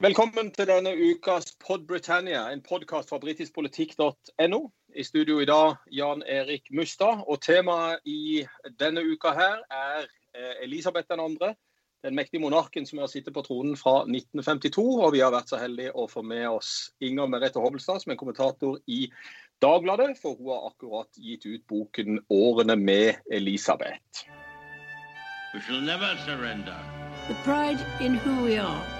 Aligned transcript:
Velkommen 0.00 0.46
til 0.56 0.64
denne 0.64 0.94
ukas 0.96 1.50
Pod 1.60 1.82
Britannia, 1.84 2.46
en 2.48 2.62
podkast 2.64 3.10
fra 3.12 3.18
britiskpolitikk.no. 3.20 4.60
I 4.96 5.02
studio 5.04 5.42
i 5.42 5.44
dag 5.44 5.74
Jan 5.92 6.22
Erik 6.24 6.70
Mustad. 6.72 7.18
Og 7.28 7.42
temaet 7.44 8.00
i 8.08 8.46
denne 8.80 9.02
uka 9.04 9.34
her 9.36 9.58
er 9.68 10.06
eh, 10.32 10.54
Elisabeth 10.64 11.04
2., 11.12 11.50
den 12.06 12.16
mektige 12.16 12.40
monarken 12.40 12.86
som 12.88 13.02
har 13.02 13.10
sittet 13.12 13.36
på 13.36 13.42
tronen 13.44 13.76
fra 13.76 14.06
1952. 14.06 14.84
Og 15.04 15.12
vi 15.12 15.20
har 15.20 15.34
vært 15.34 15.52
så 15.52 15.60
heldige 15.60 15.92
å 15.92 16.06
få 16.08 16.22
med 16.24 16.46
oss 16.48 16.70
Inger 17.04 17.28
Merete 17.28 17.60
Hobbelstad 17.60 18.00
som 18.00 18.14
er 18.14 18.18
kommentator 18.22 18.78
i 18.88 19.02
Dagbladet, 19.60 20.14
for 20.22 20.38
hun 20.38 20.48
har 20.54 20.70
akkurat 20.70 21.20
gitt 21.20 21.44
ut 21.44 21.66
boken 21.68 22.22
'Årene 22.24 22.78
med 22.80 23.20
Elisabeth'. 23.28 24.24
We 25.52 25.60
shall 25.60 25.84
never 25.84 26.16
surrender. 26.24 26.80
The 27.28 27.36
pride 27.44 27.84
in 28.00 28.14
who 28.14 28.48
we 28.48 28.56
are 28.56 28.99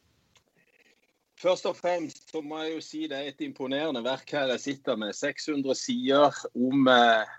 Først 1.41 1.65
og 1.65 1.73
fremst 1.73 2.29
så 2.29 2.41
må 2.45 2.59
jeg 2.61 2.75
jo 2.75 2.81
si 2.85 3.07
det 3.09 3.17
er 3.17 3.29
et 3.31 3.39
imponerende 3.41 4.03
verk 4.05 4.29
her 4.35 4.51
jeg 4.53 4.61
sitter 4.61 4.97
med. 4.99 5.15
600 5.17 5.73
sider 5.79 6.37
om 6.53 6.89
eh, 6.91 7.31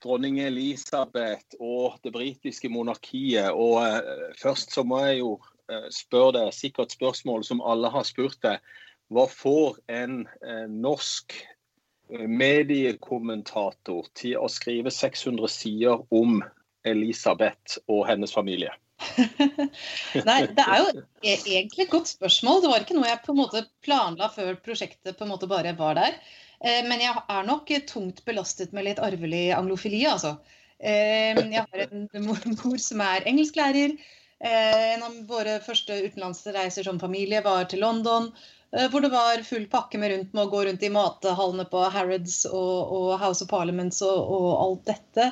dronning 0.00 0.38
Elisabeth 0.40 1.58
og 1.60 1.98
det 2.04 2.14
britiske 2.14 2.70
monarkiet. 2.72 3.52
Og 3.52 3.82
eh, 3.84 4.30
først 4.40 4.72
så 4.72 4.84
må 4.86 5.02
jeg 5.04 5.20
jo 5.20 5.34
eh, 5.68 5.90
spørre 5.92 6.38
deg 6.38 6.56
sikkert 6.56 6.96
spørsmål 6.96 7.44
som 7.44 7.60
alle 7.60 7.92
har 7.92 8.08
spurt 8.08 8.40
deg. 8.46 8.64
Hva 9.12 9.26
får 9.28 9.80
en 9.92 10.22
eh, 10.40 10.66
norsk 10.70 11.36
eh, 11.36 12.28
mediekommentator 12.30 14.08
til 14.16 14.38
å 14.40 14.48
skrive 14.48 14.94
600 14.94 15.52
sider 15.52 16.00
om 16.08 16.40
Elisabeth 16.88 17.76
og 17.92 18.06
hennes 18.08 18.32
familie? 18.32 18.72
Nei, 20.28 20.40
det 20.52 20.64
er 20.64 20.82
jo 20.82 20.90
e- 21.00 21.36
egentlig 21.36 21.86
et 21.86 21.92
godt 21.92 22.10
spørsmål. 22.10 22.62
Det 22.62 22.70
var 22.72 22.84
ikke 22.84 22.96
noe 22.98 23.08
jeg 23.08 23.22
på 23.24 23.32
en 23.34 23.40
måte 23.40 23.64
planla 23.84 24.30
før 24.34 24.58
prosjektet 24.64 25.18
på 25.18 25.26
en 25.26 25.32
måte 25.32 25.48
bare 25.50 25.74
var 25.78 25.98
der. 25.98 26.16
Eh, 26.60 26.82
men 26.86 27.02
jeg 27.02 27.16
er 27.16 27.48
nok 27.48 27.72
tungt 27.88 28.24
belastet 28.26 28.74
med 28.76 28.88
litt 28.88 29.02
arvelig 29.02 29.48
anglofili, 29.56 30.04
altså. 30.08 30.36
Eh, 30.80 31.36
jeg 31.36 31.64
har 31.64 31.84
en 31.86 32.08
mor 32.26 32.80
som 32.80 33.04
er 33.04 33.28
engelsklærer. 33.30 33.96
Eh, 34.40 34.86
en 34.94 35.04
av 35.04 35.18
våre 35.28 35.58
første 35.64 35.96
utenlandsreiser 36.06 36.86
som 36.86 37.00
familie 37.00 37.44
var 37.44 37.68
til 37.70 37.84
London. 37.86 38.32
Hvor 38.70 39.02
det 39.02 39.08
var 39.10 39.40
full 39.42 39.64
pakke 39.66 39.98
med 39.98 40.12
rundt 40.12 40.34
med 40.36 40.44
å 40.44 40.50
gå 40.52 40.60
rundt 40.68 40.84
i 40.86 40.92
mathallene 40.94 41.64
på 41.66 41.80
Harrods 41.90 42.44
og, 42.46 43.16
House 43.18 43.42
of 43.42 43.48
Parliaments 43.50 43.98
og 44.06 44.52
alt 44.62 44.84
dette. 44.86 45.24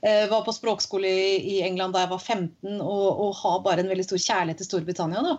Eh, 0.00 0.30
var 0.30 0.46
på 0.46 0.52
språkskole 0.56 1.08
i 1.36 1.58
England 1.60 1.92
da 1.92 2.06
jeg 2.06 2.12
var 2.14 2.22
15 2.22 2.78
og, 2.80 3.08
og 3.20 3.34
har 3.42 3.60
bare 3.66 3.84
en 3.84 3.90
veldig 3.92 4.06
stor 4.06 4.22
kjærlighet 4.22 4.62
til 4.62 4.70
Storbritannia. 4.70 5.24
da. 5.26 5.36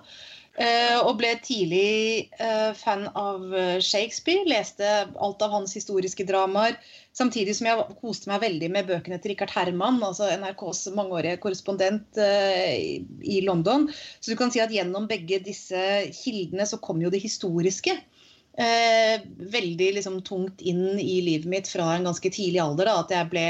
Uh, 0.52 0.98
og 1.08 1.14
ble 1.16 1.30
tidlig 1.40 2.28
uh, 2.36 2.76
fan 2.76 3.06
av 3.16 3.46
Shakespeare. 3.80 4.44
Leste 4.52 4.90
alt 5.16 5.46
av 5.46 5.54
hans 5.56 5.72
historiske 5.78 6.26
dramaer. 6.28 6.76
Samtidig 7.16 7.56
som 7.56 7.70
jeg 7.70 7.96
koste 8.02 8.30
meg 8.30 8.44
veldig 8.44 8.70
med 8.76 8.90
bøkene 8.90 9.18
til 9.24 9.32
Richard 9.32 9.54
Herman, 9.56 10.02
altså 10.04 10.28
NRKs 10.36 10.90
mangeårige 10.98 11.40
korrespondent 11.44 12.20
i, 12.20 13.40
London. 13.48 13.88
Så 14.20 14.32
du 14.32 14.38
kan 14.40 14.52
si 14.52 14.62
at 14.64 14.72
gjennom 14.76 15.08
begge 15.10 15.40
disse 15.44 15.82
kildene 16.20 16.68
så 16.68 16.80
kom 16.84 17.02
jo 17.04 17.12
det 17.12 17.24
historiske. 17.24 17.98
veldig 19.56 19.90
liksom, 19.98 20.22
tungt 20.28 20.62
inn 20.62 21.00
i 21.00 21.22
livet 21.24 21.48
mitt 21.52 21.68
fra 21.72 21.96
en 21.96 22.08
ganske 22.08 22.32
tidlig 22.32 22.60
alder. 22.64 22.92
Da, 22.92 23.00
at 23.04 23.12
jeg 23.16 23.32
ble 23.32 23.46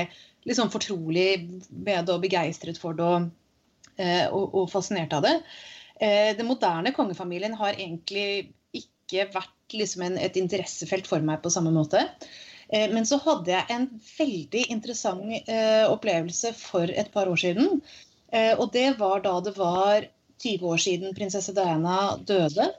sånn 0.49 0.73
fortrolig 0.73 1.29
med 1.69 2.07
det 2.07 2.15
og 2.15 2.23
begeistret 2.23 2.79
for 2.81 2.97
det 2.97 3.05
og, 3.05 3.29
eh, 3.97 4.25
og, 4.29 4.55
og 4.57 4.69
fascinert 4.71 5.13
av 5.17 5.25
det. 5.25 5.35
Eh, 6.01 6.31
den 6.37 6.49
moderne 6.49 6.93
kongefamilien 6.95 7.57
har 7.59 7.77
egentlig 7.77 8.53
ikke 8.77 9.27
vært 9.33 9.75
liksom 9.75 10.05
en, 10.07 10.17
et 10.17 10.39
interessefelt 10.39 11.09
for 11.09 11.23
meg 11.25 11.43
på 11.43 11.51
samme 11.53 11.73
måte. 11.75 12.03
Eh, 12.69 12.87
men 12.93 13.05
så 13.07 13.19
hadde 13.21 13.53
jeg 13.53 13.67
en 13.75 13.89
veldig 14.17 14.65
interessant 14.73 15.51
opplevelse 15.91 16.55
for 16.57 16.89
et 16.89 17.11
par 17.13 17.29
år 17.29 17.39
siden. 17.39 17.81
Og 18.31 18.69
det 18.71 18.93
var 18.95 19.19
da 19.25 19.33
det 19.43 19.51
var 19.57 20.05
20 20.39 20.69
år 20.71 20.79
siden 20.79 21.15
prinsesse 21.17 21.51
Diana 21.51 22.15
døde. 22.23 22.69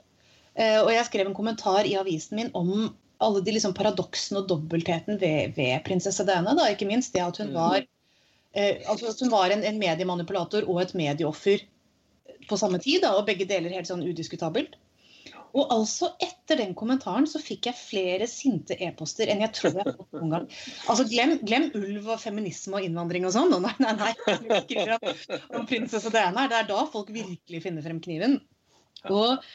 Og 0.57 0.89
jeg 0.89 1.05
skrev 1.05 1.29
en 1.29 1.35
kommentar 1.37 1.85
i 1.85 1.93
avisen 1.99 2.39
min 2.39 2.49
om 2.57 2.87
alle 3.25 3.41
de 3.45 3.55
liksom 3.55 3.75
paradoksene 3.77 4.43
og 4.43 4.49
dobbeltheten 4.51 5.19
ved, 5.21 5.55
ved, 5.57 5.75
prinsesse 5.87 6.25
Diana. 6.27 6.55
Da. 6.57 6.69
Ikke 6.71 6.89
minst 6.89 7.15
det 7.15 7.23
at 7.25 7.39
hun 7.41 7.51
mm. 7.51 7.57
var, 7.57 7.85
eh, 8.53 8.81
altså 8.89 9.11
at 9.11 9.23
hun 9.23 9.33
var 9.33 9.53
en, 9.53 9.65
en, 9.67 9.81
mediemanipulator 9.81 10.67
og 10.67 10.81
et 10.83 10.95
medieoffer 10.97 11.65
på 12.49 12.59
samme 12.59 12.81
tid. 12.83 13.03
Da, 13.05 13.15
og 13.17 13.27
begge 13.29 13.47
deler 13.49 13.73
helt 13.73 13.89
sånn 13.89 14.05
udiskutabelt. 14.05 14.79
Og 15.53 15.69
altså 15.69 16.09
etter 16.23 16.57
den 16.63 16.71
kommentaren 16.73 17.27
så 17.29 17.37
fikk 17.41 17.67
jeg 17.69 17.77
flere 17.77 18.25
sinte 18.29 18.73
e-poster 18.81 19.29
enn 19.29 19.43
jeg 19.43 19.53
tror 19.53 19.75
jeg 19.75 19.85
har 19.85 19.97
fått 19.99 20.15
noen 20.17 20.31
gang. 20.33 20.47
Altså 20.89 21.05
glem, 21.11 21.35
glem, 21.45 21.67
ulv 21.77 22.07
og 22.15 22.21
feminisme 22.23 22.79
og 22.79 22.87
innvandring 22.87 23.27
og 23.29 23.35
sånn. 23.35 23.53
Nei, 23.61 23.75
nei, 23.83 23.93
nei. 23.99 24.13
Skriver 24.63 24.95
om, 24.97 25.05
om 25.59 25.67
prinsesse 25.69 26.09
Diana. 26.13 26.47
Det 26.49 26.57
er 26.57 26.71
da 26.71 26.87
folk 26.89 27.13
virkelig 27.13 27.61
finner 27.67 27.85
frem 27.85 28.01
kniven. 28.01 28.39
Og 29.11 29.45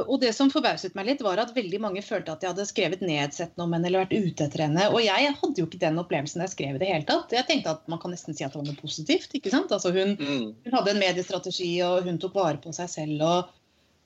og 0.00 0.20
det 0.22 0.30
som 0.36 0.50
forbauset 0.52 0.94
meg 0.96 1.08
litt, 1.10 1.22
var 1.24 1.40
at 1.42 1.50
veldig 1.56 1.80
mange 1.82 2.02
følte 2.04 2.32
at 2.32 2.44
jeg 2.44 2.52
hadde 2.52 2.64
skrevet 2.68 3.02
nedsettende 3.04 3.66
om 3.66 3.74
henne 3.76 3.90
eller 3.90 4.04
vært 4.06 4.14
ute 4.14 4.46
etter 4.46 4.64
henne. 4.64 4.86
Og 4.92 5.02
jeg 5.04 5.32
hadde 5.36 5.60
jo 5.60 5.66
ikke 5.68 5.80
den 5.82 6.00
opplevelsen 6.00 6.44
jeg 6.44 6.52
skrev 6.54 6.78
i 6.78 6.82
det 6.82 6.88
hele 6.88 7.08
tatt. 7.08 7.34
Jeg 7.34 7.48
tenkte 7.48 7.74
at 7.74 7.90
man 7.92 8.00
kan 8.02 8.14
nesten 8.14 8.36
si 8.36 8.46
at 8.46 8.54
det 8.54 8.62
var 8.62 8.68
noe 8.70 8.80
positivt. 8.80 9.34
ikke 9.36 9.52
sant? 9.52 9.74
Altså 9.74 9.92
hun, 9.92 10.14
mm. 10.16 10.46
hun 10.64 10.78
hadde 10.78 10.94
en 10.94 11.02
mediestrategi, 11.02 11.74
og 11.84 12.08
hun 12.08 12.20
tok 12.22 12.38
vare 12.38 12.62
på 12.62 12.72
seg 12.76 12.88
selv 12.92 13.26
og 13.26 13.52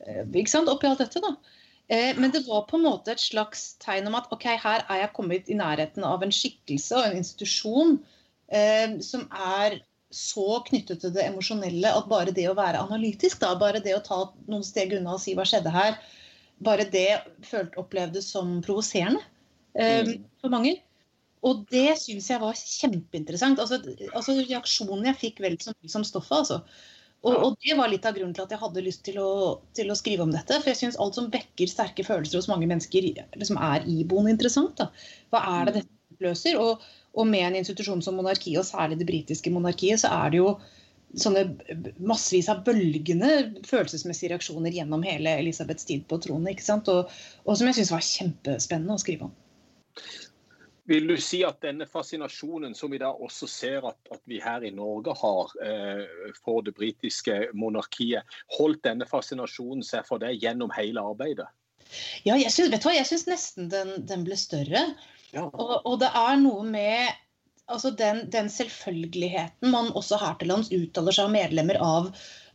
eh, 0.07 0.25
ikke 0.27 0.55
sant? 0.57 0.73
oppi 0.73 0.91
alt 0.91 1.05
dette, 1.05 1.23
da. 1.23 1.37
Eh, 1.87 2.13
men 2.19 2.35
det 2.35 2.43
var 2.49 2.67
på 2.67 2.81
en 2.81 2.87
måte 2.89 3.15
et 3.15 3.23
slags 3.23 3.77
tegn 3.83 4.09
om 4.11 4.19
at 4.19 4.31
ok, 4.35 4.49
her 4.59 4.87
er 4.89 5.05
jeg 5.05 5.15
kommet 5.15 5.51
i 5.53 5.59
nærheten 5.59 6.07
av 6.07 6.25
en 6.27 6.35
skikkelse 6.35 6.99
og 6.99 7.11
en 7.11 7.21
institusjon 7.21 7.99
eh, 8.51 8.99
som 9.07 9.29
er 9.31 9.79
så 10.17 10.61
knyttet 10.67 11.03
til 11.03 11.13
det 11.15 11.27
emosjonelle 11.29 11.93
at 11.99 12.09
bare 12.09 12.33
det 12.35 12.47
å 12.49 12.57
være 12.57 12.81
analytisk, 12.87 13.43
da, 13.43 13.53
bare 13.61 13.83
det 13.85 13.95
å 13.97 14.05
ta 14.05 14.23
noen 14.49 14.65
steg 14.65 14.97
unna 14.97 15.17
og 15.17 15.23
si 15.23 15.37
hva 15.37 15.45
skjedde 15.49 15.75
her, 15.75 15.99
bare 16.65 16.87
det 16.89 17.09
følt, 17.45 17.77
opplevdes 17.77 18.31
som 18.33 18.57
provoserende 18.65 19.21
um, 19.77 20.13
for 20.41 20.55
mange. 20.55 20.79
Og 21.47 21.67
det 21.71 21.99
syns 22.01 22.31
jeg 22.33 22.43
var 22.43 22.57
kjempeinteressant. 22.57 23.61
Altså, 23.63 23.79
altså 24.17 24.39
Reaksjonen 24.41 25.11
jeg 25.11 25.21
fikk 25.21 25.43
vel 25.45 25.59
som, 25.63 25.77
som 25.87 26.07
stoffet. 26.07 26.39
altså. 26.41 26.63
Og, 27.27 27.35
og, 27.35 27.57
det 27.65 27.75
var 27.79 27.91
litt 27.91 28.07
av 28.07 28.15
grunnen 28.17 28.35
til 28.37 28.45
at 28.45 28.53
jeg 28.55 28.63
hadde 28.63 28.85
lyst 28.87 29.03
til 29.07 29.19
å, 29.23 29.31
til 29.77 29.91
å 29.91 29.97
skrive 29.99 30.25
om 30.27 30.33
dette. 30.33 30.61
For 30.63 30.73
jeg 30.73 30.81
syns 30.81 30.99
alt 31.03 31.19
som 31.19 31.31
vekker 31.33 31.71
sterke 31.71 32.07
følelser 32.07 32.41
hos 32.41 32.49
mange 32.51 32.69
mennesker, 32.71 33.09
liksom 33.37 33.61
er 33.63 33.87
iboende 33.91 34.35
interessant. 34.35 34.79
Da. 34.81 34.89
Hva 35.35 35.43
er 35.59 35.69
det 35.69 35.81
dette 35.81 36.17
utløser? 36.17 36.61
Og, 36.63 36.85
og 37.17 37.29
med 37.29 37.47
en 37.47 37.61
institusjon 37.63 38.03
som 38.05 38.19
monarkiet, 38.19 38.61
og 38.61 38.69
særlig 38.69 39.01
det 39.01 39.09
britiske 39.09 39.53
monarkiet, 39.53 40.03
så 40.03 40.13
er 40.13 40.35
det 40.35 40.43
jo 40.43 40.51
sånne 41.17 41.47
massevis 42.03 42.51
av 42.53 42.63
bølgende 42.67 43.31
følelsesmessige 43.65 44.35
reaksjoner 44.35 44.75
gjennom 44.75 45.05
hele 45.07 45.33
Elisabeths 45.41 45.89
tid 45.89 46.05
på 46.11 46.19
tronen. 46.21 46.51
ikke 46.53 46.67
sant? 46.67 46.91
Og, 46.93 47.13
og 47.47 47.57
som 47.57 47.71
jeg 47.71 47.79
syns 47.79 47.93
var 47.95 48.05
kjempespennende 48.05 48.97
å 48.97 49.03
skrive 49.03 49.31
om. 49.31 49.37
Vil 50.87 51.09
du 51.11 51.17
si 51.19 51.41
at 51.43 51.59
denne 51.65 51.87
fascinasjonen 51.91 52.77
som 52.79 52.93
vi 52.93 53.01
da 53.03 53.09
også 53.11 53.49
ser 53.51 53.87
at, 53.89 53.99
at 54.13 54.21
vi 54.31 54.39
her 54.43 54.63
i 54.63 54.71
Norge 54.75 55.17
har 55.19 55.55
eh, 55.67 56.05
for 56.45 56.63
det 56.63 56.77
britiske 56.77 57.49
monarkiet, 57.59 58.37
holdt 58.59 58.85
denne 58.87 59.09
fascinasjonen 59.11 59.83
seg 59.87 60.07
for 60.07 60.23
deg 60.23 60.39
gjennom 60.45 60.71
hele 60.77 61.03
arbeidet? 61.03 61.49
Ja, 62.27 62.37
jeg 62.39 62.51
vet 62.71 62.83
du 62.83 62.89
hva? 62.89 62.95
Jeg 62.95 63.09
syns 63.09 63.27
nesten 63.27 63.71
den, 63.73 63.93
den, 64.07 64.23
ble 64.27 64.39
større. 64.39 64.85
Ja. 65.37 65.47
Og, 65.53 65.77
og, 65.83 65.95
det 66.01 66.09
er 66.17 66.41
noe 66.41 66.65
med 66.67 67.13
altså 67.73 67.93
den, 67.99 68.25
den, 68.33 68.49
selvfølgeligheten 68.53 69.71
man 69.73 69.93
også 69.99 70.19
her 70.23 70.37
til 70.41 70.53
lands 70.53 70.73
uttaler 70.73 71.15
seg 71.15 71.29
av 71.29 71.35
medlemmer 71.35 71.79
av, 71.83 72.09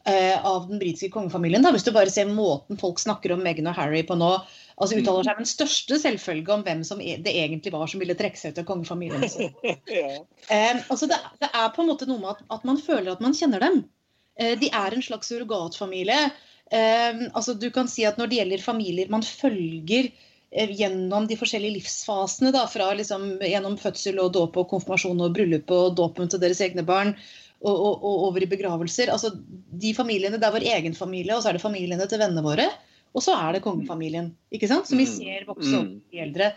uh, 0.07 0.37
av 0.47 0.69
den 0.69 0.81
britiske 0.81 1.11
kongefamilien. 1.13 1.63
Da. 1.65 1.73
Hvis 1.75 1.85
du 1.85 1.91
bare 1.95 2.13
ser 2.13 2.31
måten 2.31 2.79
folk 2.81 3.01
snakker 3.01 3.35
om 3.35 3.43
Meghan 3.45 3.69
og 3.69 3.77
Harry 3.77 4.01
på 4.07 4.17
nå, 4.17 4.31
altså 4.77 4.97
uttaler 4.97 5.27
seg 5.27 5.37
med 5.37 5.45
den 5.45 5.51
største 5.51 5.99
selvfølge 6.01 6.55
om 6.55 6.65
hvem 6.65 6.85
som 6.87 7.03
e, 7.03 7.17
det 7.21 7.35
egentlig 7.43 7.75
var 7.75 7.91
som 7.91 8.01
ville 8.01 8.17
trekke 8.17 8.39
seg 8.39 8.55
ut 8.55 8.63
av 8.63 8.69
kongefamilien. 8.71 9.27
ja. 9.91 10.13
um, 10.23 10.85
altså 10.87 11.11
det, 11.11 11.19
det, 11.43 11.51
er 11.51 11.75
på 11.75 11.83
en 11.83 11.91
måte 11.91 12.09
noe 12.09 12.23
med 12.23 12.33
at, 12.37 12.47
at 12.57 12.65
man 12.71 12.81
føler 12.81 13.13
at 13.13 13.21
man 13.23 13.37
kjenner 13.37 13.61
dem. 13.63 13.83
Uh, 14.41 14.55
de 14.63 14.71
er 14.71 14.95
en 14.95 15.05
slags 15.05 15.29
surrogatfamilie. 15.29 16.23
Um, 16.71 17.25
altså 17.35 17.53
du 17.59 17.67
kan 17.75 17.89
si 17.91 18.05
at 18.07 18.15
Når 18.15 18.29
det 18.31 18.37
gjelder 18.37 18.61
familier 18.63 19.09
man 19.11 19.25
følger 19.27 20.05
gjennom 20.51 21.27
de 21.27 21.37
forskjellige 21.39 21.77
livsfasene. 21.79 22.51
Da, 22.51 22.65
fra 22.67 22.91
liksom, 22.97 23.37
gjennom 23.39 23.77
fødsel 23.79 24.19
og 24.19 24.33
dåp 24.35 24.57
og 24.59 24.69
konfirmasjon 24.73 25.23
og 25.23 25.33
bryllup 25.37 25.71
og 25.71 25.95
dåpen 25.99 26.31
til 26.31 26.41
deres 26.43 26.61
egne 26.61 26.83
barn. 26.87 27.15
Og, 27.61 27.75
og, 27.77 27.99
og, 28.01 28.21
over 28.27 28.41
i 28.41 28.49
begravelser. 28.49 29.11
Altså, 29.13 29.29
de 29.83 29.91
familiene, 29.93 30.39
Det 30.41 30.47
er 30.47 30.55
vår 30.55 30.63
egen 30.65 30.95
familie, 30.97 31.35
og 31.35 31.43
så 31.43 31.51
er 31.51 31.59
det 31.59 31.61
familiene 31.61 32.07
til 32.09 32.17
vennene 32.17 32.41
våre. 32.41 32.65
Og 33.13 33.21
så 33.21 33.35
er 33.37 33.53
det 33.53 33.61
kongefamilien, 33.61 34.31
ikke 34.55 34.69
sant? 34.71 34.87
som 34.87 34.97
vi 34.97 35.05
Mm. 35.05 35.11
ser 35.13 35.45
vokse 35.45 35.75
opp 35.77 35.91
de 36.11 36.21
eldre. 36.23 36.47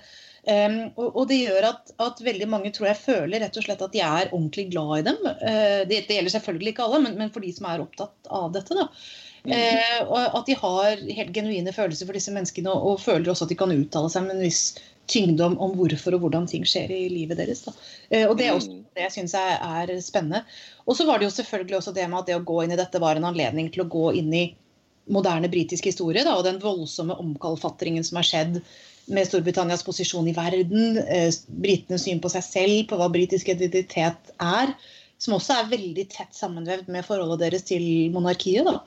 Um, 0.44 0.78
og, 1.00 1.08
og 1.16 1.28
det 1.28 1.38
gjør 1.40 1.66
at, 1.70 1.92
at 2.04 2.18
veldig 2.20 2.48
mange 2.48 2.70
tror 2.72 2.88
jeg 2.90 3.00
føler 3.00 3.40
rett 3.40 3.56
og 3.56 3.64
slett 3.64 3.82
at 3.84 3.92
de 3.92 4.00
er 4.04 4.28
ordentlig 4.30 4.66
glad 4.70 4.98
i 4.98 5.04
dem. 5.10 5.20
Uh, 5.24 5.82
det, 5.88 6.06
det 6.08 6.16
gjelder 6.18 6.34
selvfølgelig 6.36 6.72
ikke 6.74 6.84
alle, 6.88 7.00
men, 7.04 7.16
men 7.20 7.32
for 7.34 7.44
de 7.44 7.52
som 7.56 7.68
er 7.68 7.84
opptatt 7.84 8.28
av 8.30 8.50
dette. 8.56 8.76
da. 8.76 8.88
Eh, 9.44 10.00
og 10.06 10.38
at 10.38 10.46
de 10.48 10.56
har 10.56 11.02
helt 11.04 11.32
genuine 11.36 11.72
følelser 11.76 12.08
for 12.08 12.16
disse 12.16 12.32
menneskene, 12.32 12.72
og, 12.72 12.94
og 12.94 13.02
føler 13.02 13.28
også 13.28 13.44
at 13.44 13.52
de 13.52 13.58
kan 13.60 13.74
uttale 13.74 14.08
seg 14.12 14.24
med 14.24 14.38
en 14.38 14.46
viss 14.46 14.62
tyngde 15.10 15.44
om, 15.44 15.58
om 15.60 15.74
hvorfor 15.76 16.16
og 16.16 16.22
hvordan 16.24 16.46
ting 16.48 16.64
skjer 16.64 16.88
i 16.96 17.02
livet 17.12 17.36
deres. 17.36 17.66
Eh, 18.08 18.24
og 18.24 18.38
det 18.38 18.48
er 18.48 18.54
også 18.56 18.72
Mm. 18.72 18.84
det 18.96 19.02
jeg 19.04 19.12
syns 19.18 19.34
er, 19.36 19.58
er 19.60 20.00
spennende. 20.00 20.44
Og 20.86 20.96
så 20.96 21.04
var 21.04 21.18
det 21.18 21.28
jo 21.28 21.34
selvfølgelig 21.34 21.76
også 21.76 21.92
det 21.92 22.08
med 22.08 22.22
at 22.22 22.30
det 22.30 22.38
å 22.38 22.44
gå 22.46 22.62
inn 22.64 22.72
i 22.72 22.80
dette 22.80 23.00
var 23.02 23.20
en 23.20 23.28
anledning 23.28 23.68
til 23.74 23.84
å 23.84 23.90
gå 23.90 24.14
inn 24.16 24.32
i 24.32 24.44
moderne 25.12 25.50
britisk 25.52 25.84
historie, 25.84 26.24
da, 26.24 26.38
og 26.38 26.46
den 26.46 26.62
voldsomme 26.62 27.12
omkalfatringen 27.20 28.04
som 28.06 28.16
har 28.16 28.24
skjedd 28.24 28.62
med 29.12 29.28
Storbritannias 29.28 29.84
posisjon 29.84 30.28
i 30.30 30.32
verden, 30.32 30.96
eh, 31.04 31.28
britenes 31.60 32.06
syn 32.08 32.22
på 32.24 32.32
seg 32.32 32.46
selv, 32.46 32.88
på 32.88 32.96
hva 32.96 33.10
britisk 33.12 33.50
identitet 33.52 34.32
er, 34.40 34.72
som 35.20 35.36
også 35.36 35.58
er 35.58 35.72
veldig 35.76 36.08
tett 36.08 36.32
sammenvevd 36.32 36.88
med 36.88 37.04
forholdet 37.04 37.44
deres 37.44 37.68
til 37.68 37.84
monarkiet. 38.14 38.64
da. 38.64 38.80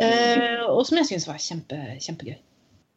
Eh, 0.00 0.62
og 0.64 0.86
som 0.88 1.00
jeg 1.00 1.10
syns 1.10 1.28
var 1.28 1.42
kjempe, 1.42 1.80
kjempegøy. 2.00 2.38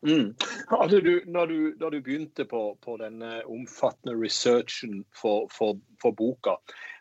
Mm. 0.08 0.34
Altså, 0.82 1.00
du, 1.00 1.22
når, 1.28 1.46
du, 1.46 1.58
da 1.80 1.90
du 1.90 2.02
begynte 2.02 2.46
på, 2.46 2.78
på 2.84 2.98
denne 3.00 3.42
omfattende 3.48 4.16
researchen 4.20 5.04
for, 5.16 5.48
for, 5.52 5.80
for 6.04 6.16
boka, 6.20 6.58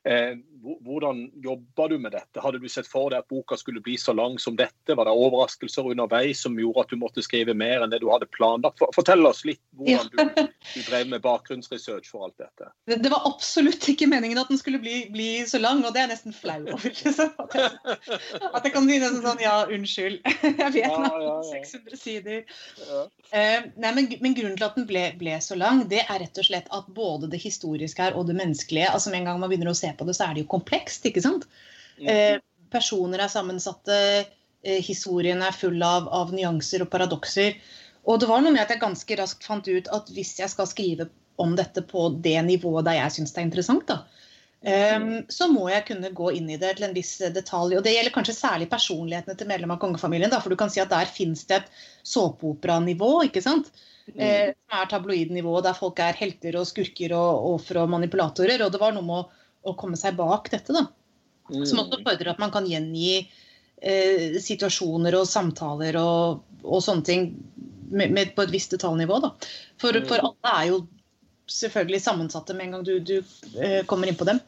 eh, 0.08 0.38
hvordan 0.62 1.25
jobba 1.43 1.88
du 1.90 1.96
med 1.99 2.12
dette? 2.14 2.38
Hadde 2.43 2.60
du 2.62 2.69
sett 2.70 2.87
for 2.87 3.10
deg 3.10 3.25
at 3.25 3.31
boka 3.32 3.56
skulle 3.58 3.82
bli 3.82 3.96
så 3.99 4.14
lang 4.14 4.37
som 4.38 4.54
dette? 4.58 4.94
Var 4.94 5.08
det 5.08 5.14
overraskelser 5.19 5.88
underveis 5.90 6.43
som 6.44 6.54
gjorde 6.58 6.84
at 6.84 6.93
du 6.94 7.00
måtte 7.00 7.25
skrive 7.26 7.54
mer 7.58 7.82
enn 7.82 7.90
det 7.90 7.99
du 8.04 8.06
hadde 8.12 8.28
planlagt? 8.31 8.78
For- 8.78 8.94
Fortell 8.94 9.26
oss 9.26 9.43
litt 9.49 9.58
hvordan 9.75 10.06
du, 10.12 10.44
du 10.46 10.81
drev 10.87 11.10
med 11.10 11.25
bakgrunnsresearch 11.25 12.06
for 12.12 12.28
alt 12.28 12.38
dette. 12.38 12.70
Det, 12.87 13.00
det 13.02 13.10
var 13.10 13.26
absolutt 13.26 13.88
ikke 13.90 14.06
meningen 14.10 14.38
at 14.38 14.52
den 14.54 14.60
skulle 14.60 14.78
bli, 14.82 15.00
bli 15.10 15.31
så 15.50 15.58
lang, 15.58 15.82
og 15.82 15.96
det 15.96 16.04
er 16.04 16.06
jeg 16.06 16.12
nesten 16.14 16.37
flau 16.37 16.60
over. 16.62 16.87
Liksom. 17.02 17.34
At, 17.43 17.58
jeg, 17.58 18.06
at 18.52 18.62
jeg 18.69 18.75
kan 18.76 18.87
si 18.87 19.00
nesten 19.02 19.22
sånn 19.26 19.43
ja, 19.43 19.56
unnskyld. 19.66 20.20
Jeg 20.62 20.72
vet 20.76 20.87
Ja, 20.87 21.10
ja, 21.10 21.20
ja. 21.26 21.34
600 21.49 21.99
sider. 21.99 22.43
Eh, 23.34 23.64
nei, 23.81 23.90
men, 23.96 24.08
men 24.22 24.34
grunnen 24.37 24.54
til 24.58 24.66
at 24.69 24.76
den 24.78 24.87
ble, 24.87 25.02
ble 25.19 25.34
så 25.43 25.56
lang, 25.58 25.82
det 25.90 26.04
er 26.04 26.20
rett 26.22 26.38
og 26.38 26.46
slett 26.46 26.69
at 26.75 26.87
både 26.94 27.31
det 27.32 27.40
historiske 27.43 28.02
her 28.04 28.16
og 28.19 28.28
det 28.31 28.37
menneskelige 28.38 28.91
altså 28.92 29.10
Med 29.10 29.22
en 29.22 29.30
gang 29.30 29.40
man 29.40 29.50
begynner 29.50 29.72
å 29.72 29.78
se 29.78 29.90
på 29.96 30.06
det, 30.08 30.16
så 30.18 30.26
er 30.26 30.34
det 30.36 30.44
jo 30.44 30.52
komplekst. 30.54 31.06
ikke 31.08 31.24
sant? 31.24 31.48
Eh, 32.00 32.38
personer 32.72 33.22
er 33.22 33.32
sammensatte, 33.32 33.98
eh, 34.64 34.82
historien 34.82 35.42
er 35.42 35.56
full 35.56 35.82
av, 35.82 36.08
av 36.08 36.32
nyanser 36.34 36.84
og 36.84 36.90
paradokser. 36.92 37.58
Og 38.08 38.20
det 38.20 38.28
var 38.30 38.42
noe 38.42 38.54
med 38.54 38.64
at 38.64 38.72
jeg 38.74 38.82
ganske 38.82 39.18
raskt 39.20 39.46
fant 39.46 39.68
ut 39.68 39.90
at 39.94 40.08
hvis 40.10 40.38
jeg 40.40 40.50
skal 40.50 40.66
skrive 40.70 41.08
om 41.42 41.54
dette 41.56 41.84
på 41.88 42.08
det 42.24 42.38
nivået 42.46 42.86
der 42.86 42.98
jeg 42.98 43.16
syns 43.16 43.34
det 43.34 43.42
er 43.42 43.48
interessant, 43.48 43.86
da, 43.88 44.02
eh, 44.62 45.06
så 45.29 45.49
må 45.53 45.69
jeg 45.70 45.87
kunne 45.88 46.12
gå 46.17 46.32
inn 46.38 46.50
i 46.53 46.59
det 46.61 46.75
til 46.79 46.88
en 46.88 46.97
viss 46.97 47.17
detalj. 47.35 47.76
Og 47.79 47.87
det 47.87 47.94
gjelder 47.97 48.14
kanskje 48.14 48.37
særlig 48.38 48.70
personlighetene 48.73 49.38
til 49.38 49.50
medlem 49.50 49.75
av 49.75 49.81
kongefamilien. 49.82 50.32
Da, 50.32 50.41
for 50.43 50.53
du 50.53 50.59
kan 50.61 50.73
si 50.73 50.82
at 50.82 50.93
der 50.93 51.11
finnes 51.11 51.44
det 51.49 51.61
et 51.61 51.73
såpeoperanivå, 52.14 53.14
ikke 53.29 53.44
sant? 53.44 53.70
Eh, 54.17 54.50
som 54.55 54.81
er 54.81 54.91
tabloidnivået 54.91 55.69
der 55.69 55.79
folk 55.79 56.00
er 56.03 56.19
helter 56.19 56.59
og 56.59 56.67
skurker 56.67 57.14
og 57.17 57.53
ofre 57.55 57.85
og 57.85 57.93
manipulatorer. 57.94 58.64
Og 58.64 58.75
det 58.75 58.82
var 58.82 58.97
noe 58.97 59.06
med 59.06 59.20
å, 59.20 59.47
å 59.70 59.76
komme 59.79 60.00
seg 60.00 60.19
bak 60.19 60.50
dette, 60.53 60.75
da. 60.75 60.88
Som 61.53 61.82
også 61.82 62.00
fordrer 62.05 62.32
at 62.32 62.41
man 62.41 62.53
kan 62.55 62.67
gjengi 62.69 63.19
eh, 63.19 64.38
situasjoner 64.41 65.19
og 65.19 65.29
samtaler 65.29 65.99
og, 66.00 66.43
og 66.62 66.82
sånne 66.85 67.06
ting 67.06 67.29
med, 67.93 68.12
med, 68.14 68.35
på 68.37 68.47
et 68.47 68.55
visst 68.55 68.73
detaljnivå. 68.75 69.19
Da. 69.25 69.32
For, 69.81 69.99
for 70.09 70.31
alle 70.31 70.56
er 70.56 70.69
jo 70.70 70.82
selvfølgelig 71.52 72.02
sammensatte 72.04 72.56
med 72.56 72.69
en 72.69 72.78
gang 72.78 72.87
du, 72.87 72.96
du 73.00 73.19
eh, 73.60 73.82
kommer 73.88 74.10
inn 74.10 74.19
på 74.19 74.28
dem. 74.28 74.40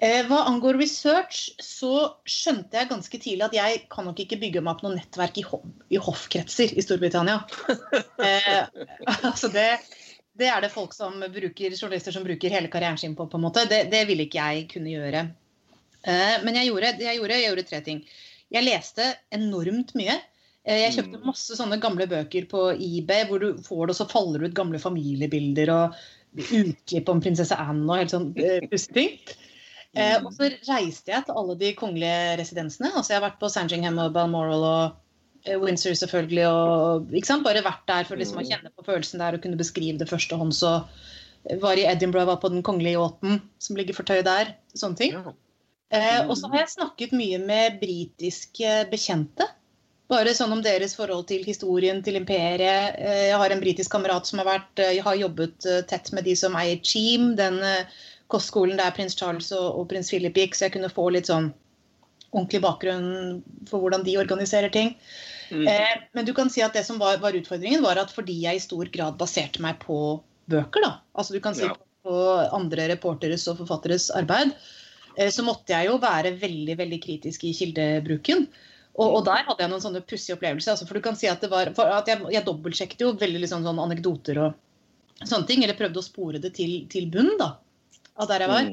Eh, 0.00 0.22
hva 0.24 0.46
angår 0.48 0.78
research, 0.80 1.50
så 1.60 2.14
skjønte 2.24 2.78
jeg 2.78 2.88
ganske 2.88 3.18
tidlig 3.20 3.44
at 3.50 3.56
jeg 3.58 3.82
kan 3.92 4.06
nok 4.08 4.22
ikke 4.22 4.38
bygge 4.40 4.62
meg 4.64 4.72
opp 4.78 4.84
noe 4.86 4.96
nettverk 4.96 5.42
i, 5.42 5.44
hoff, 5.44 5.66
i 5.92 6.00
hoffkretser 6.00 6.72
i 6.72 6.84
Storbritannia. 6.84 7.42
eh, 8.28 8.62
altså 9.28 9.52
det, 9.52 9.68
det 10.40 10.48
er 10.48 10.64
det 10.64 10.72
folk 10.72 10.96
som 10.96 11.20
bruker, 11.20 11.76
journalister 11.76 12.16
som 12.16 12.24
bruker 12.24 12.56
hele 12.56 12.72
karrieren 12.72 12.98
sin 13.00 13.16
på. 13.18 13.28
på 13.28 13.36
en 13.36 13.44
måte. 13.44 13.66
Det, 13.68 13.84
det 13.92 14.06
ville 14.08 14.24
ikke 14.24 14.40
jeg 14.40 14.66
kunne 14.72 14.94
gjøre. 14.94 15.26
Eh, 16.00 16.36
men 16.46 16.56
jeg 16.56 16.70
gjorde, 16.70 16.94
jeg, 17.04 17.20
gjorde, 17.20 17.36
jeg 17.36 17.50
gjorde 17.50 17.68
tre 17.68 17.84
ting. 17.84 18.04
Jeg 18.50 18.66
leste 18.66 19.12
enormt 19.36 19.92
mye. 19.98 20.16
Eh, 20.64 20.86
Jeg 20.86 20.96
kjøpte 20.96 21.22
masse 21.24 21.56
sånne 21.56 21.80
gamle 21.82 22.06
bøker 22.10 22.48
på 22.50 22.70
eBay 22.72 23.26
hvor 23.28 23.42
du 23.42 23.60
får 23.64 23.84
det, 23.84 23.94
og 23.94 23.98
så 24.00 24.08
faller 24.10 24.42
det 24.42 24.50
ut 24.50 24.58
gamle 24.58 24.80
familiebilder 24.82 25.72
og 25.76 26.00
utklipp 26.38 27.08
om 27.10 27.20
prinsesse 27.22 27.56
Anne 27.58 27.86
og 27.88 28.00
helt 28.02 28.12
sånn 28.14 28.30
uh. 28.36 28.66
Eh, 29.98 30.16
og 30.22 30.30
så 30.36 30.46
reiste 30.68 31.10
jeg 31.10 31.26
til 31.26 31.38
alle 31.40 31.56
de 31.58 31.72
kongelige 31.74 32.36
residensene. 32.38 32.92
altså 32.94 33.12
Jeg 33.12 33.18
har 33.18 33.26
vært 33.26 33.40
på 33.40 33.50
Sandringham 33.50 33.98
og 33.98 34.12
Balmoral 34.14 34.62
og 34.62 35.48
eh, 35.48 35.58
Windsor 35.58 35.96
selvfølgelig. 35.98 36.46
og 36.46 37.10
ikke 37.10 37.26
sant, 37.26 37.46
Bare 37.46 37.64
vært 37.66 37.82
der 37.90 38.06
for 38.06 38.20
liksom 38.20 38.38
å 38.38 38.46
kjenne 38.46 38.70
på 38.70 38.86
følelsen 38.86 39.22
der 39.22 39.34
og 39.34 39.42
kunne 39.42 39.58
beskrive 39.58 39.98
det 39.98 40.10
førstehånds. 40.10 40.62
Så 40.62 41.56
Var 41.58 41.80
i 41.80 41.88
Edinburgh, 41.90 42.28
var 42.28 42.38
på 42.38 42.52
den 42.52 42.62
kongelige 42.62 43.00
yachten 43.00 43.40
som 43.58 43.78
ligger 43.78 43.96
for 43.98 44.06
tøy 44.06 44.22
der. 44.22 44.54
Sånne 44.78 45.00
ting. 45.00 45.16
Eh, 45.90 46.20
og 46.22 46.36
så 46.38 46.52
har 46.52 46.62
jeg 46.62 46.76
snakket 46.76 47.16
mye 47.16 47.40
med 47.42 47.80
britiske 47.82 48.84
bekjente. 48.92 49.48
Bare 50.10 50.34
sånn 50.34 50.52
om 50.56 50.62
deres 50.64 50.96
forhold 50.98 51.28
til 51.30 51.44
historien, 51.46 52.00
til 52.02 52.18
imperiet. 52.18 52.98
Eh, 52.98 53.26
jeg 53.30 53.38
har 53.38 53.54
en 53.54 53.62
britisk 53.62 53.92
kamerat 53.94 54.26
som 54.26 54.42
har, 54.42 54.48
vært, 54.48 54.72
eh, 54.82 54.96
jeg 54.98 55.06
har 55.06 55.18
jobbet 55.20 55.66
eh, 55.70 55.82
tett 55.86 56.10
med 56.16 56.26
de 56.26 56.34
som 56.38 56.56
eier 56.58 56.80
Cheam, 56.82 57.36
den 57.38 57.60
kostskolen 58.30 58.78
der 58.78 58.94
prins 58.94 59.14
Charles 59.18 59.50
og, 59.54 59.68
og 59.78 59.88
prins 59.90 60.10
Philip 60.10 60.36
gikk, 60.38 60.56
så 60.56 60.66
jeg 60.66 60.76
kunne 60.78 60.90
få 60.92 61.08
litt 61.14 61.30
sånn 61.30 61.52
ordentlig 62.30 62.62
bakgrunn 62.62 63.40
for 63.70 63.82
hvordan 63.82 64.04
de 64.06 64.16
organiserer 64.20 64.70
ting. 64.72 64.94
Mm. 65.50 65.66
Eh, 65.66 65.94
men 66.14 66.26
du 66.26 66.32
kan 66.34 66.50
si 66.50 66.62
at 66.62 66.76
det 66.76 66.84
som 66.86 67.00
var, 67.02 67.18
var 67.22 67.36
utfordringen, 67.36 67.82
var 67.82 67.98
at 67.98 68.12
fordi 68.14 68.38
jeg 68.44 68.58
i 68.58 68.62
stor 68.62 68.90
grad 68.94 69.18
baserte 69.18 69.62
meg 69.62 69.80
på 69.82 70.20
bøker, 70.50 70.84
da, 70.86 70.92
altså 71.14 71.34
du 71.34 71.40
kan 71.42 71.56
si 71.58 71.66
Ja. 71.66 71.74
på 72.06 72.16
andre 72.54 72.88
reporteres 72.94 73.46
og 73.50 73.58
forfatteres 73.60 74.10
arbeid, 74.14 74.54
eh, 75.16 75.30
så 75.30 75.44
måtte 75.46 75.74
jeg 75.74 75.90
jo 75.90 75.98
være 76.02 76.36
veldig 76.38 76.78
veldig 76.78 77.00
kritisk 77.02 77.44
i 77.44 77.54
kildebruken. 77.54 78.46
Og, 79.00 79.14
og 79.16 79.22
der 79.24 79.46
hadde 79.46 79.64
jeg 79.64 79.70
noen 79.72 79.82
sånne 79.82 80.02
pussige 80.04 80.36
opplevelser. 80.36 80.74
Altså, 80.74 80.86
for 80.88 80.98
du 80.98 81.04
kan 81.04 81.16
si 81.16 81.28
at 81.30 81.40
det 81.40 81.48
var, 81.52 81.70
at 81.72 82.08
Jeg, 82.10 82.20
jeg 82.34 82.44
dobbeltsjekket 82.44 83.00
jo 83.06 83.14
veldig 83.16 83.40
liksom, 83.46 83.64
sånn 83.64 83.80
anekdoter 83.80 84.40
og 84.44 85.24
sånne 85.24 85.48
ting. 85.48 85.64
Eller 85.64 85.78
prøvde 85.78 86.02
å 86.02 86.04
spore 86.04 86.40
det 86.42 86.52
til, 86.58 86.82
til 86.92 87.08
bunn 87.12 87.32
da, 87.40 87.54
av 88.20 88.28
der 88.28 88.44
jeg 88.44 88.52
var. 88.52 88.68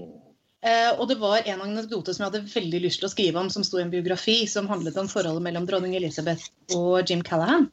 Eh, 0.67 0.89
og 0.98 1.05
det 1.07 1.19
var 1.22 1.46
en 1.48 1.62
anekdote 1.63 2.12
som 2.15 2.25
jeg 2.25 2.31
hadde 2.34 2.51
veldig 2.51 2.84
lyst 2.84 3.00
til 3.00 3.07
å 3.07 3.13
skrive 3.13 3.39
om, 3.39 3.50
som 3.53 3.63
sto 3.63 3.79
i 3.79 3.86
en 3.86 3.93
biografi, 3.93 4.41
som 4.51 4.67
handlet 4.67 4.98
om 5.00 5.07
forholdet 5.07 5.46
mellom 5.46 5.67
dronning 5.69 5.96
Elizabeth 5.96 6.50
og 6.75 7.07
Jim 7.07 7.22
Callahan. 7.24 7.69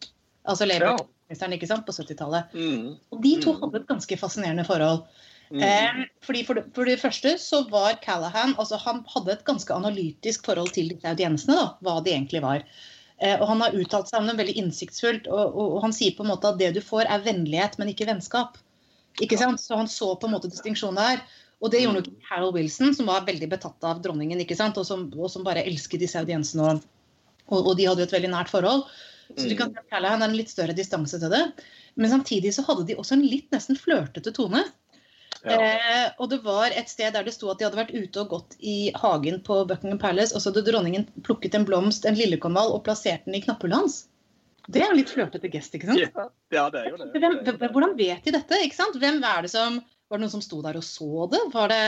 Altså 0.47 0.69
Ja. 0.69 0.79
Labour-ministeren 0.79 1.57
ikke 1.57 1.71
sant, 1.71 1.87
på 1.89 1.95
70-tallet. 1.97 2.53
Mm. 2.55 2.91
Og 3.11 3.23
de 3.25 3.35
to 3.41 3.55
Mm. 3.55 3.63
hadde 3.65 3.81
et 3.81 3.89
ganske 3.89 4.19
fascinerende 4.21 4.67
forhold. 4.69 5.07
Mm. 5.53 6.05
Fordi 6.25 6.41
for, 6.47 6.59
det, 6.59 6.65
for 6.75 6.89
det 6.89 6.97
første 7.03 7.35
så 7.39 7.61
var 7.71 7.99
Callahan 8.03 8.55
altså 8.59 8.79
Han 8.81 9.03
hadde 9.13 9.35
et 9.35 9.45
ganske 9.47 9.75
analytisk 9.77 10.47
forhold 10.49 10.73
til 10.75 10.89
disse 10.91 11.07
audiensene, 11.07 11.59
da, 11.59 11.67
hva 11.85 11.99
de 12.03 12.15
egentlig 12.15 12.41
var. 12.43 12.65
Eh, 13.23 13.37
og 13.39 13.47
han 13.53 13.63
har 13.63 13.77
uttalt 13.79 14.11
seg 14.11 14.23
om 14.23 14.31
dem 14.31 14.41
veldig 14.41 14.57
innsiktsfullt, 14.63 15.29
og, 15.31 15.45
og, 15.53 15.77
og 15.77 15.85
han 15.87 15.95
sier 15.95 16.17
på 16.17 16.25
en 16.25 16.33
måte 16.33 16.51
at 16.51 16.61
det 16.61 16.73
du 16.75 16.83
får, 16.83 17.07
er 17.07 17.25
vennlighet, 17.27 17.79
men 17.79 17.93
ikke 17.93 18.09
vennskap. 18.11 18.59
Ikke 19.23 19.39
sant? 19.39 19.63
Så 19.63 19.79
han 19.79 19.91
så 19.91 20.15
på 20.19 20.29
en 20.29 20.35
måte 20.35 20.51
distinksjonen 20.51 20.99
der. 20.99 21.25
Og 21.63 21.71
det 21.73 21.85
gjorde 21.85 22.03
nok 22.03 22.27
Harold 22.29 22.57
Wilson, 22.59 22.93
som 22.97 23.09
var 23.09 23.25
veldig 23.29 23.49
betatt 23.53 23.87
av 23.87 24.03
dronningen, 24.05 24.43
ikke 24.43 24.59
sant? 24.59 24.79
Og, 24.81 24.87
som, 24.89 25.07
og 25.15 25.31
som 25.33 25.47
bare 25.47 25.63
elsket 25.65 26.03
disse 26.03 26.19
audiensene. 26.21 26.67
Og, 26.67 26.83
og, 27.47 27.61
og 27.61 27.77
de 27.79 27.87
hadde 27.89 28.03
jo 28.03 28.09
et 28.09 28.17
veldig 28.17 28.33
nært 28.35 28.51
forhold. 28.53 28.89
Så 29.33 29.47
du 29.49 29.55
kan 29.57 29.71
si 29.73 29.81
at 29.81 29.89
Callahan 29.93 30.21
har 30.21 30.29
en 30.29 30.37
litt 30.37 30.53
større 30.53 30.75
distanse 30.77 31.21
til 31.21 31.33
det. 31.33 31.45
Men 31.97 32.11
samtidig 32.11 32.53
så 32.57 32.65
hadde 32.67 32.85
de 32.91 32.99
også 32.99 33.17
en 33.17 33.25
litt 33.25 33.47
nesten 33.55 33.79
flørtete 33.79 34.35
tone. 34.37 34.65
Ja. 35.45 35.59
Eh, 35.61 36.07
og 36.19 36.31
det 36.33 36.41
var 36.45 36.73
et 36.73 36.89
sted 36.89 37.13
der 37.13 37.27
det 37.27 37.35
sto 37.35 37.51
at 37.53 37.61
de 37.61 37.67
hadde 37.67 37.77
vært 37.77 37.93
ute 37.93 38.23
og 38.23 38.31
gått 38.33 38.57
i 38.65 38.89
hagen 38.97 39.43
på 39.45 39.61
Buckingham 39.69 40.01
Palace, 40.01 40.33
og 40.33 40.41
så 40.41 40.51
hadde 40.51 40.65
dronningen 40.71 41.07
plukket 41.27 41.57
en 41.59 41.67
blomst, 41.69 42.09
en 42.09 42.17
lillekonvall, 42.17 42.73
og 42.73 42.85
plassert 42.87 43.27
den 43.29 43.37
i 43.37 43.43
knappehullet 43.45 43.83
hans. 43.83 43.99
Det 44.65 44.81
er 44.81 44.89
jo 44.89 44.97
litt 44.97 45.13
flørtete 45.13 45.51
gest, 45.53 45.75
ikke 45.77 45.91
sant? 45.91 46.01
Ja, 46.01 46.29
ja, 46.55 46.65
det 46.73 46.81
er 46.81 46.93
jo 46.95 47.01
det. 47.01 47.11
Hvem, 47.13 47.39
hvem, 47.45 47.73
hvordan 47.75 47.97
vet 47.99 48.25
de 48.25 48.33
dette? 48.33 48.61
ikke 48.65 48.79
sant? 48.79 48.97
Hvem 49.01 49.21
er 49.21 49.45
det 49.45 49.53
som, 49.53 49.83
Var 50.09 50.21
det 50.21 50.25
noen 50.25 50.33
som 50.33 50.45
sto 50.45 50.63
der 50.65 50.79
og 50.81 50.87
så 50.87 51.27
det? 51.33 51.43
Var 51.53 51.73
det 51.73 51.83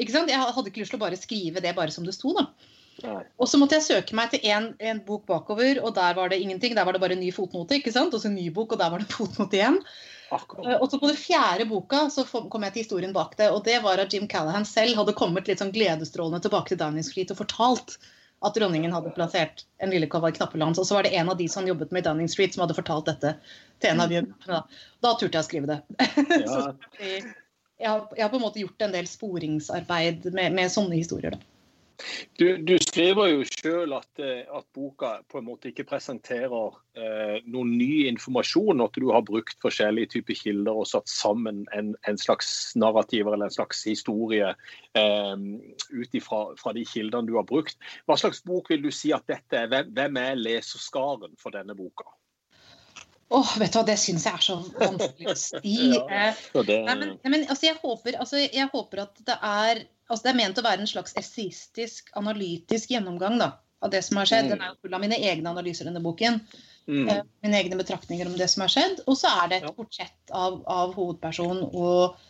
ikke 0.00 0.14
sant? 0.14 0.32
Jeg 0.32 0.40
hadde 0.40 0.70
ikke 0.70 0.80
lyst 0.80 0.94
til 0.94 1.00
å 1.00 1.04
bare 1.04 1.18
skrive 1.20 1.60
det 1.64 1.74
bare 1.76 1.92
som 1.92 2.06
det 2.08 2.16
sto. 2.16 2.32
da. 2.38 2.48
Og 3.36 3.48
så 3.50 3.58
måtte 3.60 3.76
jeg 3.76 3.84
søke 3.84 4.16
meg 4.16 4.32
til 4.32 4.44
en, 4.52 4.70
en 4.80 5.00
bok 5.04 5.26
bakover, 5.28 5.80
og 5.82 5.94
der 5.96 6.16
var 6.16 6.32
det 6.32 6.40
ingenting. 6.40 6.76
Der 6.76 6.88
var 6.88 6.96
det 6.96 7.02
bare 7.02 7.16
en 7.16 7.22
ny 7.24 7.32
fotnote. 7.34 7.76
ikke 7.76 7.92
sant? 7.92 8.14
Og 8.14 8.22
så 8.22 8.30
en 8.30 8.38
ny 8.38 8.48
bok, 8.54 8.72
og 8.72 8.80
der 8.80 8.92
var 8.92 9.02
det 9.02 9.08
en 9.10 9.16
fotnote 9.18 9.58
igjen. 9.58 9.80
Eh, 10.32 10.78
Og 10.78 10.88
så 10.90 10.98
på 10.98 11.10
det 11.10 11.18
fjerde 11.20 11.66
boka 11.68 12.06
så 12.12 12.24
kom 12.24 12.64
jeg 12.66 12.74
til 12.74 12.84
historien 12.84 13.12
bak 13.14 13.36
det. 13.40 13.50
Og 13.52 13.62
det 13.66 13.78
var 13.84 14.00
at 14.02 14.14
Jim 14.14 14.28
Callahan 14.30 14.66
selv 14.68 14.96
hadde 15.00 15.16
kommet 15.18 15.48
litt 15.50 15.62
sånn 15.62 15.74
gledesstrålende 15.74 16.42
tilbake 16.44 16.72
til 16.72 16.80
Downing 16.80 17.06
Street 17.06 17.32
og 17.34 17.40
fortalt 17.42 17.98
at 18.42 18.56
dronningen 18.56 18.94
hadde 18.94 19.12
plassert 19.14 19.64
en 19.78 19.92
lille 19.92 20.08
i 20.08 20.32
knappeland. 20.38 20.78
Og 20.78 20.86
så 20.86 20.96
var 20.96 21.06
det 21.06 21.14
en 21.14 21.30
av 21.30 21.38
de 21.38 21.46
som 21.48 21.68
jobbet 21.68 21.92
med 21.94 22.02
i 22.02 22.08
Downing 22.08 22.30
Street, 22.30 22.54
som 22.54 22.64
hadde 22.64 22.74
fortalt 22.74 23.06
dette 23.06 23.36
til 23.78 23.92
en 23.92 24.02
av 24.02 24.10
biografiene. 24.10 24.58
Da. 24.58 24.88
da 25.04 25.14
turte 25.20 25.38
jeg 25.38 25.44
å 25.44 25.46
skrive 25.46 25.70
det. 25.70 25.78
så, 26.50 26.64
jeg, 26.98 27.22
har, 27.86 28.08
jeg 28.16 28.24
har 28.24 28.32
på 28.32 28.40
en 28.40 28.46
måte 28.48 28.62
gjort 28.64 28.82
en 28.82 28.96
del 28.96 29.06
sporingsarbeid 29.10 30.26
med, 30.34 30.58
med 30.58 30.74
sånne 30.74 30.98
historier. 30.98 31.36
Da. 31.36 31.51
Du, 32.38 32.56
du 32.56 32.74
skriver 32.82 33.28
jo 33.30 33.42
sjøl 33.46 33.92
at, 33.96 34.08
eh, 34.22 34.42
at 34.48 34.66
boka 34.74 35.12
på 35.30 35.40
en 35.40 35.46
måte 35.46 35.70
ikke 35.70 35.86
presenterer 35.90 36.78
eh, 36.98 37.36
noen 37.52 37.74
ny 37.78 38.06
informasjon, 38.10 38.82
at 38.84 38.96
du 38.98 39.10
har 39.14 39.24
brukt 39.28 39.58
forskjellige 39.62 40.14
typer 40.16 40.38
kilder 40.38 40.82
og 40.82 40.88
satt 40.90 41.10
sammen 41.12 41.64
en, 41.76 41.92
en 42.08 42.20
slags 42.20 42.72
narrativ 42.78 43.28
eller 43.28 43.46
en 43.46 43.54
slags 43.54 43.84
historie 43.88 44.54
eh, 44.98 45.46
ut 45.92 46.18
fra 46.24 46.74
de 46.78 46.86
kildene 46.88 47.28
du 47.28 47.36
har 47.38 47.46
brukt. 47.48 47.78
Hva 48.08 48.18
slags 48.20 48.42
bok 48.46 48.72
vil 48.72 48.82
du 48.86 48.90
si 48.94 49.12
at 49.14 49.28
dette 49.30 49.64
er? 49.64 49.70
Hvem, 49.72 49.94
hvem 49.96 50.20
er 50.24 50.42
leserskaren 50.42 51.38
for 51.40 51.54
denne 51.54 51.76
boka? 51.78 52.08
Åh, 53.32 53.52
vet 53.60 53.72
du 53.72 53.78
hva, 53.78 53.84
det 53.88 53.96
syns 54.00 54.26
jeg 54.28 54.38
er 54.38 54.44
så 54.44 54.58
vanskelig 54.76 55.30
å 55.32 55.36
si. 55.38 55.74
Ja. 55.96 56.32
Det, 56.52 56.78
Nei, 56.86 56.96
men, 57.00 57.14
men 57.24 57.46
altså, 57.46 57.66
jeg, 57.70 57.78
håper, 57.80 58.18
altså, 58.20 58.40
jeg 58.42 58.68
håper 58.72 59.04
at 59.06 59.22
det 59.26 59.36
er 59.38 59.84
altså, 60.08 60.22
Det 60.26 60.32
er 60.32 60.38
ment 60.42 60.60
å 60.60 60.64
være 60.66 60.84
en 60.84 60.90
slags 60.90 61.16
essistisk, 61.18 62.10
analytisk 62.18 62.92
gjennomgang 62.92 63.38
da, 63.40 63.54
av 63.82 63.92
det 63.94 64.02
som 64.06 64.20
har 64.20 64.28
skjedd. 64.28 64.50
Mm. 64.50 64.52
Den 64.54 64.66
er 64.66 64.74
jo 64.74 64.80
full 64.84 64.98
av 64.98 65.04
mine 65.04 65.20
egne 65.30 65.54
analyser, 65.54 65.88
denne 65.88 66.02
boken. 66.04 66.40
mm, 66.90 67.06
eh, 67.08 67.22
Mine 67.46 67.62
egne 67.62 67.78
betraktninger 67.80 68.28
om 68.28 68.36
det 68.36 68.50
som 68.52 68.66
har 68.66 68.74
skjedd. 68.74 69.00
Og 69.06 69.16
så 69.18 69.32
er 69.40 69.48
det 69.52 69.62
et 69.62 69.78
portrett 69.78 70.34
av, 70.36 70.60
av 70.68 70.92
hovedpersonen 70.98 71.64
og, 71.72 72.20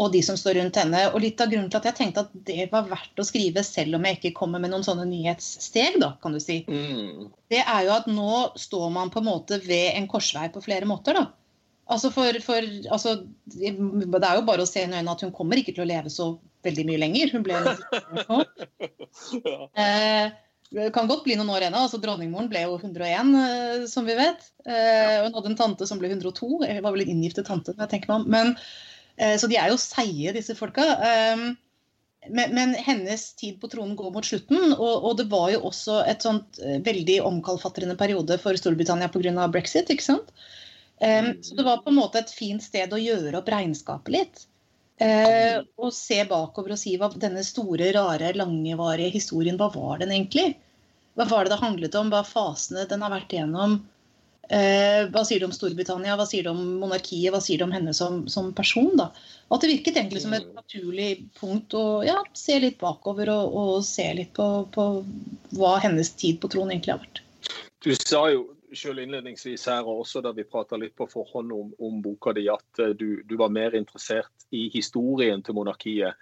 og 0.00 0.12
de 0.14 0.22
som 0.24 0.38
står 0.40 0.56
rundt 0.58 0.78
henne. 0.80 1.02
Og 1.12 1.20
litt 1.20 1.40
av 1.42 1.50
grunnen 1.52 1.68
til 1.72 1.80
at 1.80 1.90
jeg 1.90 1.98
tenkte 1.98 2.24
at 2.24 2.32
det 2.48 2.68
var 2.72 2.88
verdt 2.88 3.20
å 3.20 3.26
skrive, 3.28 3.64
selv 3.66 3.98
om 3.98 4.06
jeg 4.08 4.18
ikke 4.18 4.34
kommer 4.38 4.62
med 4.62 4.72
noen 4.72 4.86
sånne 4.86 5.04
nyhetssteg, 5.10 5.98
da, 6.02 6.14
kan 6.22 6.32
du 6.32 6.40
si 6.42 6.62
mm, 6.68 7.28
det 7.52 7.60
er 7.60 7.86
jo 7.86 7.94
at 7.98 8.08
nå 8.08 8.32
står 8.58 8.88
man 8.94 9.12
på 9.12 9.20
en 9.20 9.28
måte 9.28 9.60
ved 9.66 9.92
en 9.98 10.08
korsvei 10.10 10.48
på 10.54 10.64
flere 10.64 10.88
måter. 10.88 11.18
da. 11.18 11.28
Altså 11.92 12.12
for, 12.14 12.38
for 12.44 12.64
altså, 12.94 13.16
Det 13.52 13.72
er 13.74 14.36
jo 14.38 14.46
bare 14.46 14.64
å 14.64 14.68
se 14.68 14.80
i 14.80 14.86
øynene 14.86 15.12
at 15.12 15.24
hun 15.26 15.34
kommer 15.34 15.60
ikke 15.60 15.74
til 15.76 15.84
å 15.84 15.90
leve 15.90 16.12
så 16.12 16.30
veldig 16.64 16.86
mye 16.88 17.02
lenger. 17.02 17.34
Hun 17.34 17.44
ble 17.44 17.58
ja. 19.42 19.58
Eh, 19.76 20.32
det 20.72 20.88
kan 20.94 21.08
godt 21.10 21.26
bli 21.26 21.36
noen 21.36 21.50
år 21.52 21.66
ennå. 21.66 21.82
altså 21.84 22.00
Dronningmoren 22.00 22.48
ble 22.48 22.62
jo 22.64 22.78
101, 22.78 23.34
eh, 23.42 23.84
som 23.90 24.06
vi 24.08 24.16
vet. 24.16 24.46
Eh, 24.64 25.18
hun 25.26 25.34
hadde 25.36 25.52
en 25.52 25.58
tante 25.58 25.88
som 25.88 26.00
ble 26.00 26.08
102. 26.14 26.62
Jeg 26.64 26.84
var 26.84 26.94
vel 26.94 27.04
en 27.04 27.12
inngiftet 27.16 27.48
tante. 27.50 27.74
jeg 27.76 27.90
tenker 27.92 28.08
meg 28.12 28.22
om. 28.22 28.30
Men, 28.32 28.54
så 29.38 29.48
de 29.50 29.58
er 29.60 29.72
jo 29.72 29.80
seige, 29.80 30.32
disse 30.36 30.56
folka. 30.58 30.86
Eh, 31.08 31.44
men, 32.30 32.54
men 32.54 32.74
hennes 32.74 33.34
tid 33.34 33.60
på 33.60 33.68
tronen 33.68 33.96
går 33.98 34.12
mot 34.14 34.26
slutten, 34.26 34.74
og, 34.76 35.04
og 35.04 35.16
det 35.18 35.26
var 35.30 35.48
jo 35.54 35.64
også 35.72 36.02
et 36.06 36.22
sånt 36.22 36.60
eh, 36.62 36.78
veldig 36.84 37.18
omkalfatrende 37.26 37.96
periode 37.98 38.38
for 38.42 38.58
Storbritannia 38.58 39.10
pga. 39.10 39.48
brexit. 39.50 39.90
ikke 39.90 40.06
sant? 40.06 40.30
Um, 41.02 41.34
så 41.42 41.56
det 41.58 41.66
var 41.66 41.80
på 41.82 41.90
en 41.90 41.98
måte 41.98 42.20
et 42.20 42.30
fint 42.30 42.62
sted 42.62 42.92
å 42.94 43.00
gjøre 43.00 43.40
opp 43.40 43.48
regnskapet 43.50 44.14
litt. 44.14 44.44
Uh, 45.02 45.64
og 45.82 45.90
se 45.96 46.20
bakover 46.30 46.76
og 46.76 46.78
si 46.78 46.92
hva 47.00 47.08
denne 47.10 47.42
store, 47.42 47.88
rare, 47.96 48.30
langevarige 48.38 49.16
historien, 49.16 49.58
hva 49.58 49.72
var 49.74 49.98
den 50.04 50.12
egentlig? 50.14 50.52
Hva 51.18 51.26
var 51.26 51.48
det 51.48 51.56
det 51.56 51.62
handlet 51.64 51.96
om? 51.98 52.12
Hva 52.12 52.22
fasene 52.22 52.86
den 52.86 53.02
har 53.02 53.10
vært 53.10 53.34
igjennom? 53.34 53.80
Eh, 54.50 55.06
hva 55.12 55.22
sier 55.24 55.40
det 55.40 55.46
om 55.46 55.54
Storbritannia? 55.54 56.16
Hva 56.18 56.26
sier 56.26 56.46
det 56.46 56.50
om 56.50 56.62
monarkiet? 56.80 57.30
Hva 57.32 57.40
sier 57.40 57.60
det 57.60 57.66
om 57.68 57.74
henne 57.74 57.94
som, 57.94 58.24
som 58.32 58.50
person? 58.56 58.90
da? 58.98 59.10
Og 59.48 59.56
at 59.56 59.64
det 59.64 59.70
virket 59.76 60.00
egentlig 60.00 60.24
som 60.24 60.34
et 60.36 60.48
naturlig 60.56 61.10
punkt 61.38 61.76
å 61.78 62.02
ja, 62.06 62.18
se 62.36 62.58
litt 62.60 62.80
bakover 62.80 63.30
og, 63.32 63.54
og 63.54 63.86
se 63.86 64.08
litt 64.18 64.32
på, 64.36 64.48
på 64.74 64.88
hva 65.58 65.76
hennes 65.84 66.10
tid 66.18 66.40
på 66.42 66.50
tronen 66.52 66.74
egentlig 66.74 66.96
har 66.96 67.04
vært. 67.04 67.22
Du 67.82 67.92
sa 67.94 68.26
jo 68.32 68.48
selv 68.76 69.02
innledningsvis 69.02 69.66
her, 69.68 69.84
og 69.84 70.04
også 70.04 70.22
da 70.24 70.32
vi 70.34 70.46
prata 70.48 70.78
litt 70.80 70.94
på 70.96 71.06
forhånd 71.10 71.52
om, 71.52 71.72
om 71.78 71.98
boka 72.04 72.32
di, 72.36 72.46
at 72.50 72.82
eh, 72.82 72.94
du, 72.98 73.22
du 73.28 73.36
var 73.40 73.52
mer 73.52 73.76
interessert 73.78 74.48
i 74.50 74.68
historien 74.72 75.44
til 75.44 75.56
monarkiet 75.58 76.18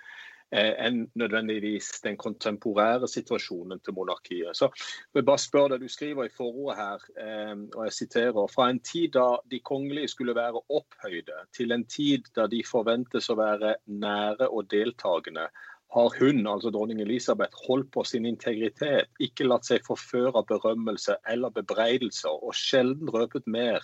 enn 0.52 1.04
nødvendigvis 1.14 2.00
den 2.04 2.16
kontemporære 2.18 3.08
situasjonen 3.08 3.80
til 3.80 3.94
monarkiet. 3.94 4.56
Så 4.56 4.64
jeg 4.64 5.20
vil 5.20 5.26
bare 5.28 5.38
spørre 5.38 5.68
deg, 5.74 5.80
Du 5.80 5.88
skriver 5.88 6.24
i 6.24 6.34
forordet 6.36 6.76
her, 6.76 7.04
eh, 7.24 7.56
og 7.76 7.84
jeg 7.84 7.92
siterer, 7.92 8.46
fra 8.54 8.70
en 8.70 8.80
tid 8.80 9.08
da 9.14 9.36
de 9.50 9.60
kongelige 9.60 10.08
skulle 10.08 10.34
være 10.34 10.62
opphøyde, 10.68 11.38
til 11.56 11.72
en 11.72 11.84
tid 11.84 12.26
da 12.36 12.46
de 12.46 12.64
forventes 12.66 13.30
å 13.30 13.38
være 13.38 13.76
nære 13.86 14.48
og 14.48 14.70
deltakende, 14.70 15.46
har 15.94 16.14
hun, 16.20 16.46
altså 16.46 16.70
dronning 16.70 17.00
Elisabeth, 17.02 17.56
holdt 17.66 17.90
på 17.90 18.04
sin 18.04 18.26
integritet, 18.26 19.10
ikke 19.18 19.46
latt 19.46 19.66
seg 19.66 19.86
forføre 19.86 20.38
av 20.38 20.46
berømmelse 20.46 21.16
eller 21.28 21.50
bebreidelser, 21.50 22.30
og 22.30 22.54
sjelden 22.54 23.10
røpet 23.10 23.46
mer 23.46 23.82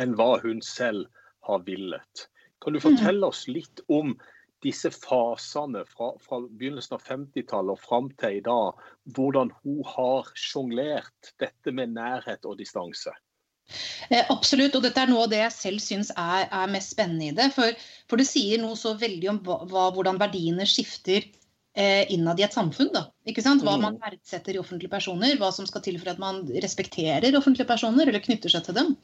enn 0.00 0.16
hva 0.16 0.38
hun 0.40 0.62
selv 0.64 1.04
har 1.44 1.60
villet. 1.66 2.28
Kan 2.64 2.72
du 2.72 2.80
fortelle 2.80 3.28
oss 3.28 3.44
litt 3.48 3.82
om 3.92 4.14
disse 4.64 4.90
fasene 4.94 5.84
fra, 5.88 6.12
fra 6.24 6.40
begynnelsen 6.44 6.96
av 6.96 7.04
50-tallet 7.06 7.76
og 7.76 7.84
fram 7.84 8.08
til 8.20 8.40
i 8.40 8.44
dag, 8.44 8.80
hvordan 9.16 9.52
hun 9.62 9.84
har 9.94 10.32
sjonglert 10.38 11.34
dette 11.42 11.74
med 11.76 11.94
nærhet 11.98 12.48
og 12.48 12.58
distanse? 12.60 13.12
Eh, 14.10 14.24
absolutt, 14.28 14.74
og 14.76 14.84
dette 14.84 15.00
er 15.00 15.08
noe 15.08 15.24
av 15.24 15.30
det 15.32 15.40
jeg 15.40 15.54
selv 15.56 15.84
syns 15.84 16.10
er, 16.12 16.48
er 16.50 16.72
mest 16.72 16.92
spennende 16.92 17.30
i 17.30 17.36
det. 17.36 17.48
For, 17.54 17.72
for 18.10 18.20
det 18.20 18.28
sier 18.28 18.60
noe 18.60 18.76
så 18.76 18.92
veldig 19.00 19.30
om 19.32 19.40
hva, 19.46 19.88
hvordan 19.94 20.20
verdiene 20.20 20.66
skifter 20.68 21.24
eh, 21.74 22.04
innad 22.12 22.40
i 22.40 22.44
et 22.46 22.54
samfunn. 22.56 22.92
Da. 22.94 23.06
Ikke 23.30 23.42
sant? 23.44 23.64
Hva 23.64 23.76
Mm. 23.78 23.86
man 23.88 23.98
verdsetter 24.02 24.54
i 24.54 24.60
offentlige 24.60 24.92
personer, 24.92 25.36
hva 25.40 25.50
som 25.52 25.66
skal 25.66 25.82
til 25.82 25.98
for 25.98 26.12
at 26.12 26.20
man 26.22 26.44
respekterer 26.64 27.36
offentlige 27.36 27.70
personer 27.72 28.06
eller 28.06 28.24
knytter 28.24 28.52
seg 28.52 28.68
til 28.68 28.78
dem. 28.78 28.96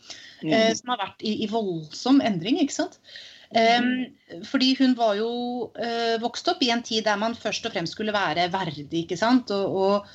Eh, 0.45 0.73
som 0.76 0.93
har 0.93 1.00
vært 1.07 1.25
i, 1.25 1.40
i 1.45 1.50
voldsom 1.50 2.21
endring. 2.21 2.61
ikke 2.61 2.79
sant? 2.83 3.00
Em, 3.50 3.87
fordi 4.47 4.75
hun 4.78 4.92
var 4.99 5.16
jo 5.19 5.30
eh, 5.75 6.16
vokst 6.23 6.49
opp 6.52 6.61
i 6.62 6.71
en 6.71 6.85
tid 6.87 7.07
der 7.09 7.19
man 7.19 7.35
først 7.35 7.64
og 7.66 7.75
fremst 7.75 7.97
skulle 7.97 8.14
være 8.14 8.50
verdig. 8.52 9.04
ikke 9.04 9.19
sant? 9.19 9.50
Og, 9.50 9.80
og 9.80 10.11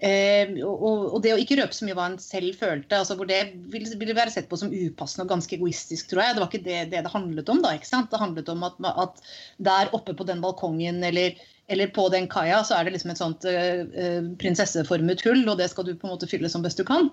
Eh, 0.00 0.54
og, 0.64 1.10
og 1.12 1.18
det 1.20 1.34
å 1.34 1.38
ikke 1.40 1.58
røpe 1.58 1.76
så 1.76 1.84
mye 1.84 1.94
hva 1.98 2.06
en 2.08 2.14
selv 2.22 2.54
følte, 2.56 2.96
altså 2.96 3.18
hvor 3.18 3.28
det 3.28 3.40
ville 3.68 3.98
ville, 4.00 4.16
være 4.16 4.32
sett 4.32 4.46
på 4.48 4.56
som 4.56 4.72
upassende 4.72 5.26
og 5.26 5.34
ganske 5.34 5.58
egoistisk, 5.58 6.08
tror 6.08 6.22
jeg. 6.24 6.36
Det 6.36 6.40
var 6.40 6.48
ikke 6.48 6.64
det 6.64 6.78
det, 6.94 7.02
det 7.04 7.12
handlet 7.12 7.52
om, 7.52 7.60
da. 7.60 7.74
ikke 7.76 7.90
sant? 7.90 8.08
Det 8.08 8.20
handlet 8.22 8.48
om 8.48 8.64
at, 8.64 8.78
at 8.88 9.20
der 9.60 9.92
oppe 9.96 10.14
på 10.16 10.24
den 10.24 10.40
balkongen 10.40 11.04
eller, 11.04 11.36
eller 11.68 11.92
på 11.92 12.06
den 12.14 12.30
kaia, 12.32 12.62
så 12.64 12.78
er 12.78 12.88
det 12.88 12.94
liksom 12.96 13.12
et 13.12 13.20
sånt 13.20 13.44
eh, 13.50 13.82
eh, 13.92 14.30
prinsesseformet 14.40 15.20
hull, 15.26 15.44
og 15.44 15.60
det 15.60 15.68
skal 15.72 15.90
du 15.90 15.92
på 15.92 16.08
en 16.08 16.14
måte 16.14 16.30
fylle 16.30 16.48
som 16.48 16.64
best 16.64 16.80
du 16.80 16.86
kan. 16.88 17.10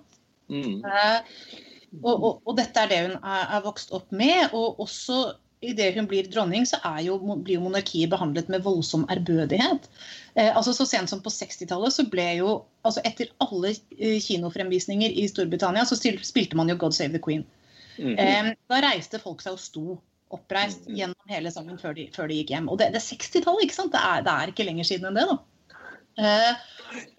Mm. 0.47 0.79
Eh, 0.87 1.19
og, 2.05 2.15
og, 2.15 2.31
og 2.47 2.55
dette 2.55 2.79
er 2.79 2.93
det 2.93 3.03
hun 3.03 3.17
er, 3.19 3.43
er 3.57 3.67
vokst 3.67 3.91
opp 3.95 4.15
med. 4.15 4.55
Og 4.55 4.79
også 4.87 5.25
idet 5.61 5.95
hun 5.95 6.07
blir 6.07 6.27
dronning, 6.29 6.65
så 6.69 6.77
jo, 7.01 7.17
blir 7.41 7.57
jo 7.57 7.63
monarkiet 7.65 8.11
behandlet 8.11 8.49
med 8.49 8.61
voldsom 8.65 9.07
ærbødighet. 9.09 9.87
Eh, 10.35 10.51
altså 10.55 10.73
Så 10.73 10.85
sent 10.85 11.09
som 11.09 11.21
på 11.21 11.29
60-tallet 11.33 11.93
så 11.93 12.05
ble 12.09 12.27
jo 12.37 12.63
altså 12.85 13.01
Etter 13.03 13.31
alle 13.41 13.73
eh, 13.97 14.19
kinofremvisninger 14.21 15.09
i 15.09 15.27
Storbritannia 15.27 15.85
så 15.85 15.97
spilte 15.97 16.55
man 16.55 16.69
jo 16.69 16.75
'God 16.77 16.93
Save 16.93 17.17
the 17.17 17.19
Queen'. 17.19 17.43
Mm. 17.97 18.13
Eh, 18.19 18.53
da 18.69 18.81
reiste 18.81 19.19
folk 19.19 19.41
seg 19.41 19.53
og 19.53 19.59
sto 19.59 19.97
oppreist 20.29 20.87
Mhm. 20.87 20.95
gjennom 20.95 21.29
hele 21.31 21.51
sangen 21.51 21.77
før 21.79 21.95
de, 21.95 22.09
før 22.13 22.27
de 22.27 22.35
gikk 22.35 22.49
hjem. 22.51 22.69
Og 22.69 22.77
det, 22.77 22.91
det 22.93 23.01
er 23.01 23.15
60-tallet, 23.15 23.63
ikke 23.63 23.73
sant? 23.73 23.91
Det 23.91 24.01
er, 24.03 24.21
det 24.21 24.33
er 24.33 24.47
ikke 24.51 24.65
lenger 24.67 24.83
siden 24.83 25.07
enn 25.07 25.15
det, 25.15 25.25
da. 25.29 25.37
Eh, 26.17 26.53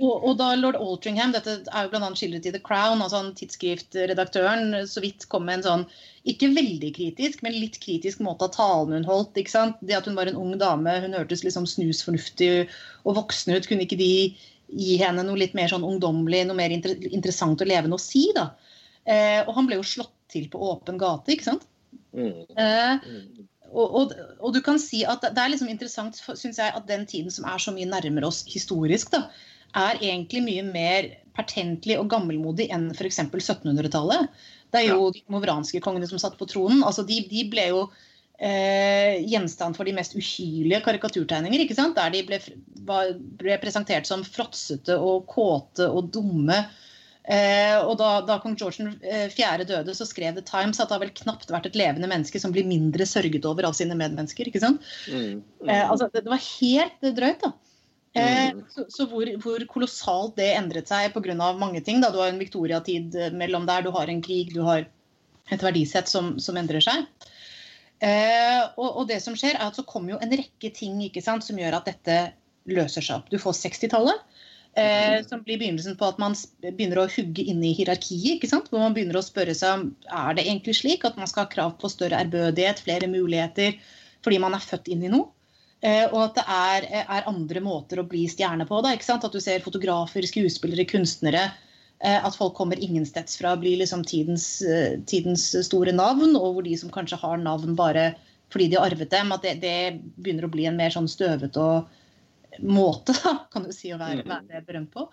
og, 0.01 0.25
og 0.25 0.33
da 0.41 0.53
lord 0.59 0.79
Altringham, 0.81 1.33
dette 1.35 1.59
er 1.69 1.87
jo 1.87 1.91
bl.a. 1.93 2.09
skildret 2.17 2.47
i 2.49 2.53
The 2.55 2.61
Crown, 2.65 3.03
altså 3.05 3.21
han 3.21 3.35
tidsskriftredaktøren, 3.39 4.73
så 4.89 5.03
vidt 5.05 5.27
kom 5.31 5.45
med 5.47 5.61
en 5.61 5.67
sånn 5.67 5.85
ikke 6.29 6.51
veldig 6.57 6.91
kritisk, 6.97 7.43
men 7.45 7.57
litt 7.57 7.79
kritisk 7.83 8.23
måte 8.25 8.49
av 8.49 8.55
talen 8.57 8.97
hun 8.99 9.09
holdt. 9.09 9.39
ikke 9.39 9.55
sant? 9.55 9.79
Det 9.81 9.97
at 9.97 10.09
hun 10.09 10.19
var 10.19 10.31
en 10.31 10.41
ung 10.41 10.55
dame, 10.61 10.99
hun 11.05 11.17
hørtes 11.17 11.45
liksom 11.47 11.69
snusfornuftig 11.69 12.53
og 13.05 13.19
voksen 13.21 13.55
ut. 13.55 13.69
Kunne 13.69 13.87
ikke 13.87 14.01
de 14.01 14.13
gi 14.69 14.97
henne 15.01 15.25
noe 15.25 15.41
litt 15.41 15.55
mer 15.57 15.71
sånn 15.73 15.87
ungdommelig, 15.87 16.43
noe 16.49 16.59
mer 16.59 16.75
inter 16.75 16.97
interessant 17.09 17.61
og 17.65 17.71
levende 17.71 17.97
å 17.97 18.03
si, 18.03 18.27
da? 18.37 18.51
Eh, 19.09 19.41
og 19.47 19.55
han 19.57 19.69
ble 19.69 19.79
jo 19.79 19.87
slått 19.87 20.13
til 20.29 20.51
på 20.53 20.61
åpen 20.75 20.99
gate, 21.01 21.33
ikke 21.33 21.53
sant? 21.53 21.69
Mm. 22.13 22.45
Eh, 22.57 22.99
Mm. 23.09 23.47
Og, 23.73 23.95
og, 24.01 24.13
og 24.41 24.55
du 24.57 24.61
kan 24.65 24.81
si 24.81 25.03
at 25.09 25.23
det 25.25 25.43
er 25.43 25.53
liksom 25.53 25.71
interessant, 25.73 26.19
synes 26.19 26.59
jeg, 26.59 26.73
at 26.75 26.89
den 26.89 27.07
tiden 27.09 27.33
som 27.35 27.47
er 27.49 27.61
så 27.63 27.75
mye 27.75 27.89
nærmere 27.89 28.31
oss 28.31 28.45
historisk, 28.49 29.13
da, 29.15 29.27
er 29.77 30.01
egentlig 30.01 30.43
mye 30.47 30.65
mer 30.65 31.11
pertentlig 31.37 31.99
og 32.01 32.09
gammelmodig 32.11 32.71
enn 32.75 32.89
f.eks. 32.95 33.21
1700-tallet. 33.29 34.31
Det 34.73 34.83
er 34.83 34.93
jo 34.95 35.11
de 35.15 35.23
movranske 35.33 35.81
kongene 35.85 36.09
som 36.09 36.21
satt 36.21 36.39
på 36.41 36.49
tronen. 36.51 36.83
altså 36.85 37.05
De, 37.09 37.21
de 37.29 37.45
ble 37.53 37.69
jo 37.71 37.85
eh, 38.41 39.21
gjenstand 39.29 39.77
for 39.79 39.89
de 39.89 39.95
mest 39.97 40.17
uhyrlige 40.19 40.83
karikaturtegninger. 40.85 41.65
ikke 41.65 41.77
sant? 41.79 41.97
Der 41.99 42.13
de 42.15 42.25
ble, 42.29 42.41
var, 42.89 43.15
ble 43.41 43.61
presentert 43.63 44.09
som 44.09 44.27
fråtsete 44.27 44.99
og 44.99 45.29
kåte 45.31 45.89
og 45.89 46.11
dumme. 46.15 46.65
Eh, 47.29 47.77
og 47.85 47.99
da, 48.01 48.23
da 48.25 48.39
kong 48.41 48.55
George 48.57 48.87
eh, 49.05 49.27
4. 49.29 49.67
døde, 49.69 49.93
så 49.95 50.07
skrev 50.09 50.39
The 50.39 50.45
Times 50.49 50.81
at 50.81 50.89
det 50.89 50.97
har 50.97 51.03
vel 51.03 51.13
knapt 51.13 51.51
vært 51.53 51.69
et 51.69 51.77
levende 51.77 52.09
menneske 52.09 52.41
som 52.41 52.55
blir 52.55 52.65
mindre 52.69 53.05
sørget 53.09 53.45
over 53.49 53.69
av 53.69 53.77
sine 53.77 53.97
medmennesker. 53.99 54.49
ikke 54.49 54.63
sant? 54.65 54.85
Mm. 55.13 55.43
Mm. 55.61 55.69
Eh, 55.69 55.85
altså, 55.85 56.09
det, 56.15 56.25
var 56.29 56.41
helt 56.41 57.11
drøyt, 57.19 57.45
da. 57.45 57.53
Eh, 58.17 58.49
Mm. 58.49 58.63
så 58.73 58.87
så 58.89 59.05
hvor, 59.07 59.29
hvor 59.45 59.65
kolossalt 59.69 60.39
det 60.41 60.49
endret 60.57 60.89
seg 60.89 61.13
pga. 61.13 61.53
mange 61.53 61.85
ting. 61.85 62.01
Da. 62.01 62.11
Du 62.11 62.19
har 62.19 62.33
en 62.33 62.41
Victoria-tid 62.41 63.15
mellom 63.37 63.67
der, 63.69 63.83
du 63.85 63.91
har 63.93 64.09
en 64.09 64.23
krig, 64.25 64.55
du 64.55 64.63
har 64.65 64.89
et 65.53 65.63
verdisett 65.63 66.09
som, 66.09 66.39
som 66.41 66.57
endrer 66.57 66.81
seg. 66.81 67.05
Eh, 68.01 68.63
og, 68.79 69.03
og 69.03 69.09
det 69.09 69.21
som 69.23 69.37
skjer, 69.37 69.57
er 69.59 69.69
at 69.69 69.77
så 69.77 69.85
kommer 69.85 70.15
jo 70.15 70.21
en 70.23 70.33
rekke 70.33 70.71
ting 70.75 71.01
ikke 71.05 71.23
sant, 71.25 71.45
som 71.45 71.59
gjør 71.59 71.81
at 71.81 71.89
dette 71.91 72.19
løser 72.69 73.05
seg 73.05 73.21
opp. 73.21 73.31
Du 73.33 73.39
får 73.43 73.57
60-tallet. 73.59 74.38
Eh, 74.79 75.25
som 75.27 75.41
blir 75.43 75.59
begynnelsen 75.59 75.97
på 75.99 76.07
at 76.07 76.21
man 76.23 76.37
begynner 76.63 77.01
å 77.03 77.09
hugge 77.11 77.43
inn 77.51 77.63
i 77.67 77.73
hierarkiet. 77.75 78.37
ikke 78.37 78.51
sant? 78.51 78.69
Hvor 78.71 78.85
man 78.85 78.95
begynner 78.95 79.19
å 79.19 79.25
spørre 79.27 79.57
seg 79.57 79.89
er 80.07 80.37
det 80.39 80.45
egentlig 80.45 80.77
slik 80.79 81.07
at 81.09 81.19
man 81.19 81.31
skal 81.31 81.47
ha 81.47 81.53
krav 81.55 81.75
på 81.81 81.91
større 81.91 82.21
ærbødighet, 82.23 82.85
flere 82.85 83.11
muligheter, 83.11 83.75
fordi 84.23 84.39
man 84.43 84.55
er 84.55 84.63
født 84.63 84.91
inn 84.93 85.03
i 85.03 85.11
noe. 85.11 85.33
Eh, 85.83 86.07
og 86.11 86.21
at 86.25 86.39
det 86.39 86.45
er, 86.51 86.87
er 87.05 87.31
andre 87.31 87.63
måter 87.63 88.01
å 88.03 88.07
bli 88.07 88.25
stjerne 88.31 88.67
på. 88.69 88.81
Da, 88.83 88.95
ikke 88.95 89.09
sant? 89.09 89.27
At 89.27 89.35
du 89.35 89.43
ser 89.43 89.65
fotografer, 89.65 90.27
skuespillere, 90.27 90.87
kunstnere. 90.91 91.49
Eh, 91.99 92.19
at 92.23 92.39
folk 92.39 92.55
kommer 92.59 92.79
ingensteds 92.79 93.39
fra, 93.41 93.57
blir 93.59 93.81
liksom 93.81 94.05
tidens, 94.07 94.61
eh, 94.63 94.99
tidens 95.11 95.51
store 95.67 95.95
navn. 95.95 96.37
Og 96.39 96.59
hvor 96.59 96.67
de 96.67 96.79
som 96.79 96.93
kanskje 96.95 97.19
har 97.23 97.39
navn 97.43 97.75
bare 97.79 98.13
fordi 98.49 98.71
de 98.71 98.79
har 98.79 98.89
arvet 98.89 99.11
dem, 99.13 99.33
at 99.35 99.43
det, 99.45 99.59
det 99.61 99.99
begynner 100.17 100.47
å 100.47 100.53
bli 100.53 100.65
en 100.71 100.79
mer 100.79 100.95
sånn 100.95 101.11
støvete 101.11 101.61
og 101.61 101.98
måte 102.63 103.15
da, 103.25 103.35
kan 103.53 103.65
du 103.65 103.73
si, 103.73 103.91
å 103.95 103.99
være, 104.01 104.25
Mhm. 104.25 104.49
være 104.49 104.65
berømt 104.67 104.91
på. 104.93 105.09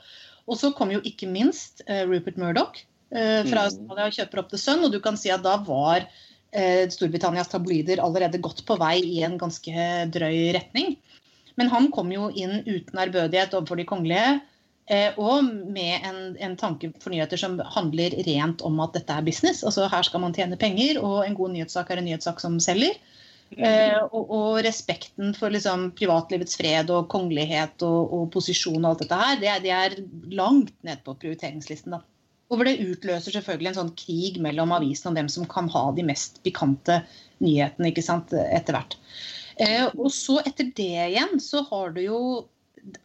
Og 0.47 0.57
så 0.57 0.73
kom 0.75 0.91
jo 0.91 1.01
ikke 1.01 1.27
minst 1.27 1.81
eh, 1.87 2.05
Rupert 2.05 2.37
Murdoch 2.37 2.83
eh, 3.11 3.43
fra 3.45 3.65
Mhm. 3.65 3.65
Australia 3.65 4.05
og 4.05 4.13
kjøper 4.13 4.39
opp 4.39 4.49
The 4.49 4.57
Sun, 4.57 4.83
og 4.83 4.91
du 4.91 4.99
kan 4.99 5.17
si 5.17 5.29
at 5.29 5.43
da 5.43 5.57
var 5.57 6.07
eh, 6.53 6.87
Storbritannias 6.87 7.49
tabloider 7.51 7.99
allerede 7.99 8.39
godt 8.41 8.65
på 8.65 8.77
vei 8.79 9.01
i 9.03 9.23
en 9.23 9.37
ganske 9.37 10.09
drøy 10.11 10.53
retning. 10.55 10.97
Men 11.57 11.69
han 11.69 11.91
kom 11.91 12.11
jo 12.11 12.29
inn 12.31 12.63
uten 12.65 12.99
ærbødighet 12.99 13.53
overfor 13.53 13.75
de 13.77 13.85
kongelige. 13.85 14.41
Og 15.17 15.43
med 15.43 16.03
en, 16.05 16.37
en 16.37 16.55
tanke 16.55 16.93
for 17.01 17.09
nyheter 17.09 17.37
som 17.41 17.57
handler 17.59 18.11
rent 18.27 18.61
om 18.61 18.79
at 18.83 18.93
dette 18.93 19.09
er 19.09 19.23
business. 19.25 19.63
Altså 19.63 19.89
Her 19.89 20.03
skal 20.03 20.21
man 20.21 20.33
tjene 20.35 20.59
penger, 20.59 20.99
og 21.01 21.25
en 21.25 21.33
god 21.33 21.55
nyhetssak 21.55 21.89
er 21.89 21.97
en 21.97 22.05
nyhetssak 22.05 22.39
som 22.39 22.59
selger. 22.59 22.93
Eh, 23.53 23.99
og, 24.09 24.31
og 24.33 24.57
respekten 24.65 25.35
for 25.37 25.53
liksom, 25.53 25.91
privatlivets 25.95 26.57
fred 26.59 26.89
og 26.91 27.07
kongelighet 27.11 27.85
og, 27.85 28.15
og 28.17 28.25
posisjon 28.33 28.81
og 28.81 28.89
alt 28.89 29.05
dette 29.05 29.19
her, 29.21 29.37
det, 29.41 29.53
det 29.63 29.73
er 29.75 29.95
langt 30.35 30.73
ned 30.87 31.03
på 31.05 31.15
prioriteringslisten. 31.21 31.95
da. 31.95 32.01
Og 32.49 32.59
hvor 32.59 32.67
det 32.67 32.81
utløser 32.81 33.33
selvfølgelig 33.33 33.71
en 33.71 33.77
sånn 33.79 33.93
krig 33.97 34.41
mellom 34.43 34.73
avisene 34.75 35.11
om 35.11 35.19
hvem 35.19 35.31
som 35.31 35.47
kan 35.49 35.69
ha 35.73 35.85
de 35.95 36.05
mest 36.05 36.41
pikante 36.45 36.99
nyhetene 37.43 37.89
ikke 37.89 38.05
sant, 38.05 38.33
etter 38.33 38.77
hvert. 38.77 38.97
Eh, 39.61 39.87
og 39.95 40.11
så 40.13 40.41
etter 40.43 40.69
det 40.75 40.91
igjen 41.07 41.39
så 41.41 41.63
har 41.69 41.95
du 41.95 42.03
jo 42.03 42.19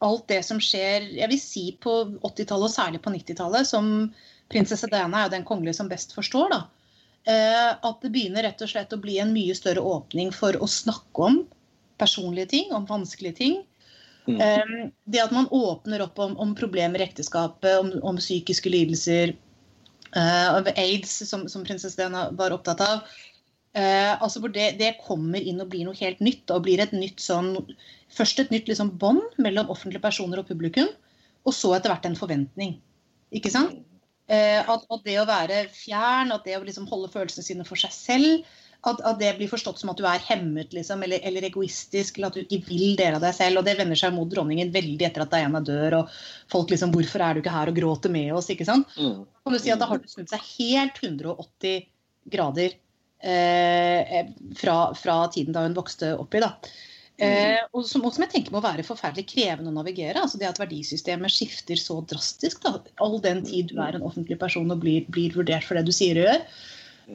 alt 0.04 0.26
det 0.28 0.42
som 0.44 0.59
skjer 0.61 1.06
jeg 1.16 1.30
vil 1.30 1.40
si 1.40 1.62
på 1.80 1.94
80-tallet 2.26 2.66
og 2.66 2.75
særlig 2.75 3.00
på 3.04 3.12
90-tallet, 3.14 3.68
som 3.70 4.11
prinsesse 4.52 4.90
Diana 4.90 5.23
er 5.23 5.28
jo 5.28 5.37
den 5.38 5.47
kongelige 5.49 5.78
som 5.78 5.88
best 5.88 6.12
forstår. 6.16 6.52
da. 6.52 6.61
Eh, 7.29 7.71
at 7.77 7.99
det 8.03 8.12
begynner 8.15 8.47
rett 8.47 8.62
og 8.65 8.71
slett 8.71 8.95
å 8.97 9.00
bli 9.00 9.19
en 9.21 9.35
mye 9.35 9.55
større 9.57 9.83
åpning 9.85 10.33
for 10.33 10.57
å 10.57 10.69
snakke 10.71 11.27
om 11.27 11.43
personlige 12.00 12.53
ting, 12.55 12.73
om 12.73 12.89
vanskelige 12.89 13.37
ting. 13.43 13.59
Mm. 14.29 14.41
Eh, 14.41 14.91
det 15.05 15.23
at 15.23 15.35
man 15.35 15.50
åpner 15.53 16.05
opp 16.07 16.19
om, 16.23 16.37
om 16.41 16.55
problemer 16.57 17.00
i 17.00 17.09
ekteskapet, 17.09 17.73
om, 17.83 17.93
om 18.12 18.21
psykiske 18.21 18.73
lidelser, 18.73 19.35
eh, 20.17 20.49
av 20.55 20.71
aids, 20.77 21.19
som, 21.29 21.49
som 21.49 21.67
prinsesse 21.67 22.00
Diana 22.00 22.31
var 22.37 22.57
opptatt 22.57 22.81
av. 22.85 23.05
Eh, 23.77 24.15
altså 24.17 24.43
hvor 24.43 24.50
det, 24.55 24.73
det 24.81 24.97
kommer 25.05 25.45
inn 25.45 25.61
og 25.62 25.71
blir 25.71 25.87
noe 25.87 25.99
helt 26.00 26.23
nytt. 26.25 26.49
og 26.50 26.65
blir 26.67 26.83
et 26.83 26.97
nytt 26.97 27.23
sånn, 27.23 27.57
Først 28.11 28.41
et 28.43 28.50
nytt 28.50 28.67
liksom 28.67 28.97
bånd 28.99 29.37
mellom 29.39 29.69
offentlige 29.71 30.03
personer 30.03 30.41
og 30.41 30.49
publikum, 30.49 30.89
og 31.47 31.55
så 31.55 31.77
etter 31.77 31.93
hvert 31.93 32.09
en 32.09 32.19
forventning. 32.19 32.73
Ikke 33.31 33.53
sant? 33.55 33.77
Eh, 34.31 34.61
at, 34.62 34.85
at 34.87 35.07
det 35.07 35.16
å 35.19 35.29
være 35.29 35.64
fjern, 35.75 36.31
at 36.35 36.45
det 36.47 36.59
å 36.59 36.62
liksom 36.66 36.87
holde 36.90 37.11
følelsene 37.11 37.47
sine 37.47 37.64
for 37.66 37.81
seg 37.81 37.95
selv, 37.95 38.51
at, 38.87 39.01
at 39.05 39.19
det 39.21 39.35
blir 39.37 39.51
forstått 39.51 39.81
som 39.81 39.90
at 39.93 39.99
du 40.01 40.07
er 40.09 40.23
hemmet 40.25 40.73
liksom, 40.73 41.03
eller, 41.05 41.21
eller 41.27 41.45
egoistisk, 41.51 42.16
eller 42.16 42.31
at 42.31 42.38
du 42.38 42.45
ikke 42.45 42.62
vil 42.71 42.95
dele 42.97 43.19
av 43.19 43.25
deg 43.27 43.35
selv. 43.37 43.61
og 43.61 43.66
Det 43.66 43.75
vender 43.77 43.99
seg 43.99 44.14
mot 44.16 44.31
dronningen 44.31 44.71
veldig 44.73 45.09
etter 45.09 45.25
at 45.25 45.35
Diana 45.35 45.61
dør. 45.64 45.99
og 46.01 46.14
folk 46.53 46.73
liksom, 46.73 46.95
'Hvorfor 46.95 47.25
er 47.27 47.35
du 47.35 47.43
ikke 47.43 47.57
her 47.57 47.73
og 47.73 47.77
gråter 47.77 48.14
med 48.14 48.33
oss?' 48.33 48.49
ikke 48.55 48.69
sant? 48.69 48.88
Mm. 48.97 49.27
kan 49.45 49.53
du 49.53 49.59
si 49.59 49.73
at 49.75 49.83
Da 49.83 49.90
har 49.90 49.99
det 49.99 50.12
snudd 50.12 50.31
seg 50.31 50.47
helt 50.57 51.03
180 51.03 51.85
grader 52.31 52.79
eh, 53.21 54.31
fra, 54.57 54.95
fra 54.95 55.19
tiden 55.29 55.53
da 55.53 55.66
hun 55.66 55.77
vokste 55.77 56.14
opp 56.16 56.35
i. 56.35 56.40
da. 56.40 56.55
Eh, 57.20 57.61
og, 57.76 57.85
som, 57.85 58.04
og 58.06 58.14
som 58.14 58.24
jeg 58.24 58.33
tenker 58.33 58.54
må 58.54 58.62
være 58.64 58.85
forferdelig 58.87 59.26
krevende 59.28 59.72
å 59.72 59.76
navigere. 59.76 60.22
altså 60.22 60.40
Det 60.40 60.48
at 60.48 60.61
verdisystemet 60.62 61.35
skifter 61.35 61.80
så 61.80 62.00
drastisk. 62.09 62.62
da, 62.64 62.78
All 63.04 63.18
den 63.24 63.44
tid 63.46 63.72
du 63.72 63.80
er 63.83 63.98
en 63.98 64.06
offentlig 64.09 64.38
person 64.40 64.70
og 64.72 64.80
blir, 64.83 65.09
blir 65.12 65.37
vurdert 65.37 65.66
for 65.66 65.78
det 65.78 65.87
du 65.88 65.94
sier 65.94 66.20
og 66.20 66.28
gjør. 66.28 66.44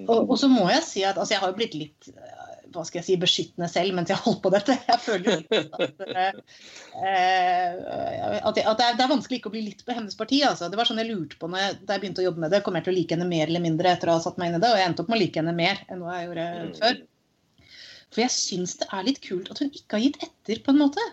Og, 0.05 0.29
og 0.29 0.35
så 0.39 0.49
må 0.51 0.67
jeg 0.73 0.83
si 0.83 1.05
at 1.07 1.15
altså 1.15 1.37
jeg 1.37 1.41
har 1.41 1.53
jo 1.53 1.55
blitt 1.55 1.75
litt 1.79 2.09
eh, 2.11 2.45
hva 2.75 2.83
skal 2.83 2.99
jeg 2.99 3.07
si, 3.07 3.15
beskyttende 3.21 3.69
selv 3.71 3.95
mens 3.95 4.11
jeg 4.11 4.19
har 4.19 4.25
holdt 4.27 4.41
på 4.43 4.51
dette. 4.51 4.75
Jeg 4.89 4.99
føler 4.99 5.29
jo 5.31 5.37
at, 5.39 5.79
eh, 6.99 7.71
at, 8.41 8.51
det, 8.57 8.65
at 8.67 8.77
det, 8.81 8.85
er, 8.89 8.97
det 8.99 9.05
er 9.05 9.11
vanskelig 9.13 9.39
ikke 9.39 9.51
å 9.51 9.55
bli 9.55 9.63
litt 9.69 9.85
på 9.87 9.95
hennes 9.95 10.17
parti. 10.19 10.41
Altså. 10.43 10.67
Det 10.67 10.79
var 10.79 10.89
sånn 10.89 10.99
jeg 10.99 11.07
lurte 11.07 11.39
på 11.39 11.47
når 11.47 11.63
jeg, 11.63 11.77
da 11.87 11.95
jeg 11.95 12.03
begynte 12.03 12.23
å 12.23 12.27
jobbe 12.27 12.43
med 12.43 12.51
det. 12.51 12.61
Kommer 12.65 12.83
jeg 12.83 12.89
til 12.89 12.95
å 12.95 12.99
like 12.99 13.15
henne 13.15 13.31
mer 13.31 13.47
eller 13.47 13.63
mindre 13.63 13.95
etter 13.95 14.11
å 14.11 14.17
ha 14.19 14.23
satt 14.25 14.39
meg 14.41 14.51
inn 14.51 14.59
i 14.59 14.63
det? 14.65 14.73
Og 14.73 14.81
jeg 14.81 14.91
endte 14.91 15.05
opp 15.05 15.11
med 15.13 15.17
å 15.17 15.23
like 15.23 15.39
henne 15.41 15.55
mer 15.55 15.83
enn 15.87 16.03
hva 16.03 16.19
jeg 16.19 16.27
gjorde 16.27 16.47
før. 16.81 17.03
For 18.15 18.23
jeg 18.23 18.31
syns 18.31 18.77
det 18.79 18.87
er 18.95 19.03
litt 19.03 19.21
kult 19.23 19.51
at 19.51 19.59
hun 19.59 19.73
ikke 19.75 19.97
har 19.97 20.05
gitt 20.05 20.21
etter, 20.23 20.61
på 20.63 20.71
en 20.71 20.79
måte. 20.85 21.03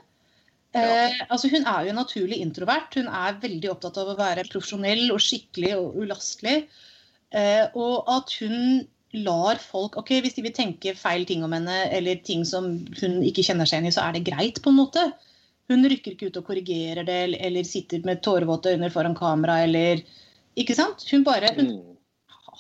Eh, 0.72 1.18
altså 1.26 1.50
Hun 1.52 1.66
er 1.66 1.88
jo 1.88 1.96
naturlig 1.96 2.38
introvert. 2.44 2.94
Hun 2.94 3.10
er 3.10 3.40
veldig 3.42 3.72
opptatt 3.74 3.98
av 4.00 4.12
å 4.12 4.18
være 4.20 4.46
profesjonell 4.48 5.10
og 5.12 5.20
skikkelig 5.20 5.74
og 5.80 5.98
ulastelig. 6.04 6.62
Eh, 7.34 7.66
og 7.74 8.08
at 8.12 8.32
hun 8.40 8.86
lar 9.12 9.58
folk 9.60 9.98
ok, 10.00 10.14
Hvis 10.24 10.38
de 10.38 10.46
vil 10.46 10.54
tenke 10.56 10.94
feil 10.96 11.26
ting 11.28 11.42
om 11.44 11.52
henne, 11.52 11.82
eller 11.92 12.22
ting 12.24 12.46
som 12.48 12.70
hun 13.00 13.18
ikke 13.26 13.44
kjenner 13.44 13.68
seg 13.68 13.80
igjen 13.80 13.90
i, 13.90 13.94
så 13.98 14.06
er 14.06 14.16
det 14.16 14.24
greit, 14.30 14.62
på 14.64 14.72
en 14.72 14.78
måte. 14.78 15.04
Hun 15.68 15.84
rykker 15.88 16.14
ikke 16.14 16.30
ut 16.30 16.38
og 16.40 16.46
korrigerer 16.48 17.04
det, 17.04 17.18
eller, 17.26 17.42
eller 17.50 17.68
sitter 17.68 18.00
med 18.08 18.22
tårevåte 18.24 18.72
øyne 18.72 18.92
foran 18.94 19.18
kamera, 19.18 19.62
eller 19.66 20.04
Ikke 20.56 20.76
sant? 20.76 21.04
Hun 21.08 21.24
bare 21.24 21.48
hun 21.56 21.70
Mm. 21.72 21.96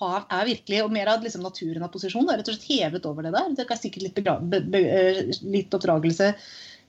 Har, 0.02 0.26
er 0.30 0.48
virkelig, 0.50 0.82
og 0.84 0.92
mer 0.94 1.10
av 1.14 1.24
liksom, 1.24 1.44
naturen 1.46 1.86
av 1.86 1.92
posisjon, 1.94 2.28
er 2.28 2.40
rett 2.40 2.50
og 2.50 2.56
slett 2.58 2.70
hevet 2.70 3.08
over 3.08 3.26
det 3.26 3.34
der. 3.34 3.52
Det 3.58 3.66
er 3.66 3.80
sikkert 3.80 4.06
litt, 4.08 4.22
be, 4.22 4.60
be, 4.74 4.82
eh, 4.82 5.20
litt 5.54 5.74
oppdragelse, 5.78 6.32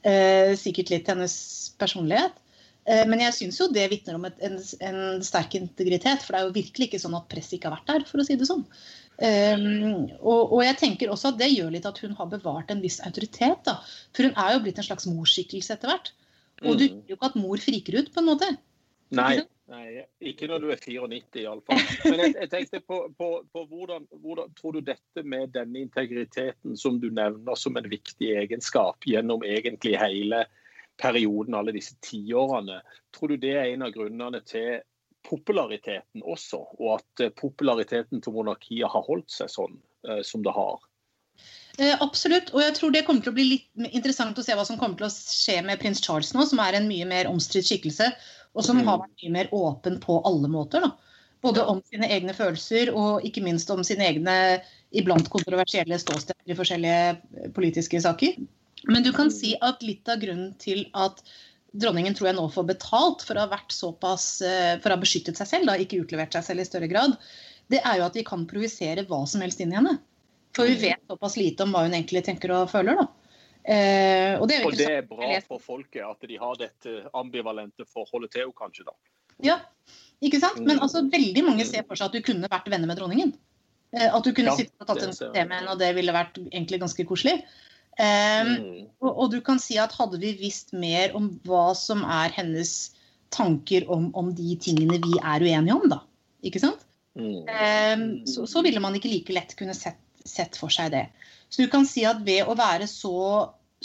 eh, 0.04 0.54
sikkert 0.60 0.92
litt 0.94 1.12
hennes 1.14 1.36
personlighet. 1.82 2.40
Eh, 2.86 3.06
men 3.08 3.22
jeg 3.24 3.36
syns 3.38 3.62
jo 3.62 3.70
det 3.72 3.86
vitner 3.94 4.18
om 4.18 4.26
et, 4.28 4.42
en, 4.44 4.58
en 4.90 5.24
sterk 5.24 5.56
integritet, 5.56 6.26
for 6.26 6.36
det 6.36 6.42
er 6.42 6.50
jo 6.50 6.58
virkelig 6.58 6.90
ikke 6.90 7.00
sånn 7.06 7.16
at 7.16 7.30
presset 7.32 7.56
ikke 7.58 7.70
har 7.72 7.78
vært 7.78 7.94
der, 7.94 8.06
for 8.10 8.20
å 8.20 8.28
si 8.28 8.36
det 8.40 8.50
sånn. 8.50 8.66
Um, 9.14 10.08
og, 10.26 10.56
og 10.58 10.64
jeg 10.66 10.76
tenker 10.82 11.12
også 11.14 11.30
at 11.30 11.38
det 11.40 11.52
gjør 11.54 11.70
litt 11.76 11.86
at 11.86 12.00
hun 12.02 12.16
har 12.18 12.28
bevart 12.32 12.72
en 12.74 12.82
viss 12.84 12.98
autoritet. 13.06 13.62
da, 13.68 13.78
For 14.12 14.26
hun 14.26 14.34
er 14.42 14.56
jo 14.56 14.64
blitt 14.66 14.82
en 14.82 14.88
slags 14.88 15.06
morskikkelse 15.08 15.78
etter 15.78 15.92
hvert. 15.92 16.10
Og 16.64 16.80
du 16.80 16.88
Mm. 16.88 17.04
vil 17.04 17.14
jo 17.14 17.16
ikke 17.18 17.30
at 17.30 17.36
mor 17.38 17.62
friker 17.62 18.00
ut, 18.00 18.10
på 18.14 18.20
en 18.24 18.28
måte. 18.32 18.50
Nei? 19.14 19.44
Nei, 19.74 20.04
ikke 20.32 20.48
når 20.50 20.64
du 20.64 20.72
er 20.74 20.82
94 20.82 21.42
iallfall. 21.44 21.82
Men 22.06 22.22
jeg, 22.22 22.34
jeg 22.38 22.52
tenkte 22.52 22.82
på, 22.86 23.00
på, 23.18 23.30
på 23.54 23.66
hvordan, 23.72 24.08
hvordan 24.24 24.54
tror 24.60 24.78
du 24.78 24.86
dette 24.86 25.26
med 25.26 25.54
denne 25.56 25.84
integriteten 25.84 26.78
som 26.80 27.00
du 27.02 27.10
nevner 27.10 27.60
som 27.60 27.78
en 27.80 27.90
viktig 27.90 28.34
egenskap 28.44 29.08
gjennom 29.10 29.46
egentlig 29.48 29.98
hele 30.00 30.46
perioden, 31.02 31.58
alle 31.58 31.74
disse 31.76 31.98
tiårene, 32.06 32.82
tror 33.16 33.34
du 33.34 33.38
det 33.42 33.56
er 33.58 33.72
en 33.72 33.86
av 33.88 33.94
grunnene 33.96 34.44
til 34.46 34.84
populariteten 35.24 36.24
også, 36.24 36.60
og 36.80 36.98
at 37.00 37.24
eh, 37.24 37.34
populariteten 37.40 38.22
til 38.22 38.36
monarkiet 38.36 38.92
har 38.92 39.06
holdt 39.08 39.32
seg 39.32 39.52
sånn 39.52 39.78
eh, 40.08 40.22
som 40.28 40.44
det 40.46 40.54
har? 40.56 40.82
Eh, 41.80 41.96
absolutt. 42.04 42.52
Og 42.54 42.62
jeg 42.62 42.76
tror 42.78 42.94
det 42.94 43.06
kommer 43.08 43.24
til 43.26 43.34
å 43.34 43.38
bli 43.38 43.48
litt 43.50 43.94
interessant 43.96 44.38
å 44.38 44.46
se 44.46 44.56
hva 44.58 44.66
som 44.68 44.78
kommer 44.78 45.00
til 45.00 45.08
å 45.08 45.14
skje 45.14 45.62
med 45.66 45.82
prins 45.82 46.04
Charles 46.04 46.34
nå, 46.36 46.46
som 46.50 46.62
er 46.62 46.78
en 46.78 46.90
mye 46.90 47.08
mer 47.10 47.32
omstridt 47.32 47.72
skikkelse, 47.72 48.12
og 48.56 48.64
som 48.66 48.78
Mm. 48.78 48.86
har 48.88 49.00
vært 49.00 49.24
mye 49.24 49.32
mer 49.32 49.50
åpen 49.52 50.00
på 50.00 50.22
alle 50.26 50.48
måter. 50.48 50.82
da. 50.82 50.92
Både 51.42 51.66
om 51.68 51.82
sine 51.84 52.08
egne 52.08 52.34
følelser 52.34 52.94
og 52.96 53.24
ikke 53.24 53.44
minst 53.44 53.70
om 53.70 53.84
sine 53.84 54.06
egne 54.08 54.62
iblant 54.94 55.28
kontroversielle 55.30 55.98
ståsteder 56.00 56.48
i 56.48 56.56
forskjellige 56.56 57.18
eh, 57.44 57.50
politiske 57.52 58.00
saker. 58.02 58.38
Men 58.88 59.04
du 59.04 59.12
kan 59.12 59.32
si 59.32 59.56
at 59.62 59.82
litt 59.84 60.08
av 60.08 60.20
grunnen 60.20 60.54
til 60.60 60.86
at 60.94 61.22
dronningen 61.76 62.16
tror 62.16 62.30
jeg 62.30 62.38
nå 62.38 62.48
får 62.54 62.68
betalt 62.70 63.26
for 63.26 63.36
å 63.36 63.50
ha 63.50 63.60
såpass, 63.68 64.42
eh, 64.42 64.78
for 64.80 64.90
å 64.92 64.96
ha 64.96 65.02
beskyttet 65.02 65.36
seg 65.40 65.48
selv, 65.48 65.66
da, 65.66 65.74
ikke 65.74 66.00
utlevert 66.06 66.34
seg 66.34 66.44
selv 66.44 66.60
i 66.62 66.68
større 66.70 66.88
grad, 66.88 67.18
det 67.70 67.82
er 67.84 67.98
jo 67.98 68.06
at 68.06 68.16
vi 68.16 68.24
kan 68.24 68.46
provisere 68.46 69.06
hva 69.08 69.28
som 69.28 69.42
helst 69.42 69.60
inn 69.60 69.74
i 69.74 69.76
henne. 69.76 69.98
For 70.54 70.70
vi 70.70 70.76
vet 70.76 71.02
såpass 71.10 71.36
lite 71.36 71.66
om 71.66 71.74
hva 71.74 71.88
hun 71.88 71.96
egentlig 71.96 72.24
tenker 72.24 72.52
og 72.54 72.70
føler. 72.70 72.96
da. 72.96 73.08
Eh, 73.64 74.36
og 74.42 74.50
det 74.50 74.60
er 74.60 74.66
Og 74.68 74.76
det 74.76 74.90
er 74.92 75.06
bra 75.08 75.30
for 75.48 75.62
folket 75.64 76.04
at 76.04 76.28
de 76.28 76.38
har 76.40 76.58
dette 76.60 76.96
ambivalente 77.16 77.86
forholdet 77.88 78.34
til 78.36 78.44
henne, 78.44 78.58
kanskje? 78.58 78.86
da. 78.90 78.96
Ja, 79.44 79.58
ikke 80.24 80.40
sant? 80.44 80.60
Men 80.62 80.80
altså, 80.84 81.06
veldig 81.12 81.44
mange 81.46 81.66
ser 81.66 81.86
for 81.88 82.00
seg 82.00 82.12
at 82.12 82.18
du 82.18 82.26
kunne 82.26 82.50
vært 82.52 82.70
venner 82.72 82.90
med 82.90 83.00
dronningen. 83.00 83.34
Eh, 83.94 84.10
At 84.10 84.24
du 84.26 84.34
kunne 84.34 84.52
Ja, 84.52 84.58
sittet 84.58 84.82
og 84.82 84.90
tatt 84.90 85.04
en 85.06 85.14
te 85.14 85.46
med 85.46 85.56
henne, 85.58 85.72
og 85.72 85.80
det 85.80 85.94
ville 85.96 86.16
vært 86.16 86.40
egentlig 86.44 86.82
ganske 86.84 87.06
koselig. 87.08 87.44
Um, 87.94 88.48
Mm. 88.58 88.88
og, 89.06 89.12
og 89.22 89.32
du 89.32 89.40
kan 89.46 89.60
si 89.62 89.78
at 89.78 89.92
hadde 89.94 90.18
vi 90.18 90.32
visst 90.40 90.72
mer 90.74 91.12
om 91.14 91.28
hva 91.46 91.76
som 91.78 92.02
er 92.04 92.34
hennes 92.34 92.96
tanker 93.30 93.86
om, 93.88 94.08
om 94.18 94.32
de 94.34 94.56
tingene 94.58 94.98
vi 94.98 95.20
er 95.22 95.46
uenige 95.46 95.76
om, 95.76 95.86
da. 95.92 96.00
Ikke 96.44 96.60
sant? 96.64 96.82
Mm. 97.14 97.46
Um, 97.46 98.26
så, 98.26 98.48
så 98.50 98.64
ville 98.66 98.82
man 98.82 98.98
ikke 98.98 99.12
like 99.12 99.34
lett 99.34 99.54
kunne 99.60 99.76
sett, 99.78 100.02
sett 100.26 100.58
for 100.58 100.74
seg 100.74 100.90
det. 100.96 101.06
Så 101.54 101.62
du 101.62 101.70
kan 101.70 101.86
si 101.86 102.02
at 102.10 102.24
ved 102.26 102.50
å 102.50 102.56
være 102.58 102.88
så, 102.90 103.14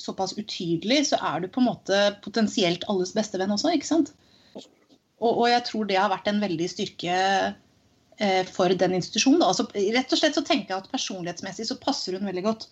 såpass 0.00 0.32
utydelig, 0.38 1.02
så 1.10 1.18
er 1.20 1.44
du 1.44 1.50
på 1.52 1.60
en 1.60 1.68
måte 1.68 1.98
potensielt 2.24 2.86
alles 2.88 3.12
beste 3.16 3.40
venn 3.40 3.52
også, 3.52 3.74
ikke 3.76 3.90
sant? 3.90 4.14
Og, 4.56 5.32
og 5.32 5.44
jeg 5.50 5.64
tror 5.66 5.88
det 5.88 5.98
har 5.98 6.08
vært 6.08 6.30
en 6.30 6.40
veldig 6.40 6.68
styrke 6.70 7.18
eh, 7.18 8.42
for 8.48 8.72
den 8.72 8.96
institusjonen. 8.96 9.44
Altså, 9.44 9.66
rett 9.74 10.14
og 10.14 10.20
slett 10.20 10.38
så 10.38 10.44
tenker 10.46 10.72
jeg 10.72 10.84
at 10.84 10.92
personlighetsmessig 10.94 11.68
så 11.68 11.76
passer 11.82 12.16
hun 12.16 12.30
veldig 12.30 12.46
godt 12.46 12.68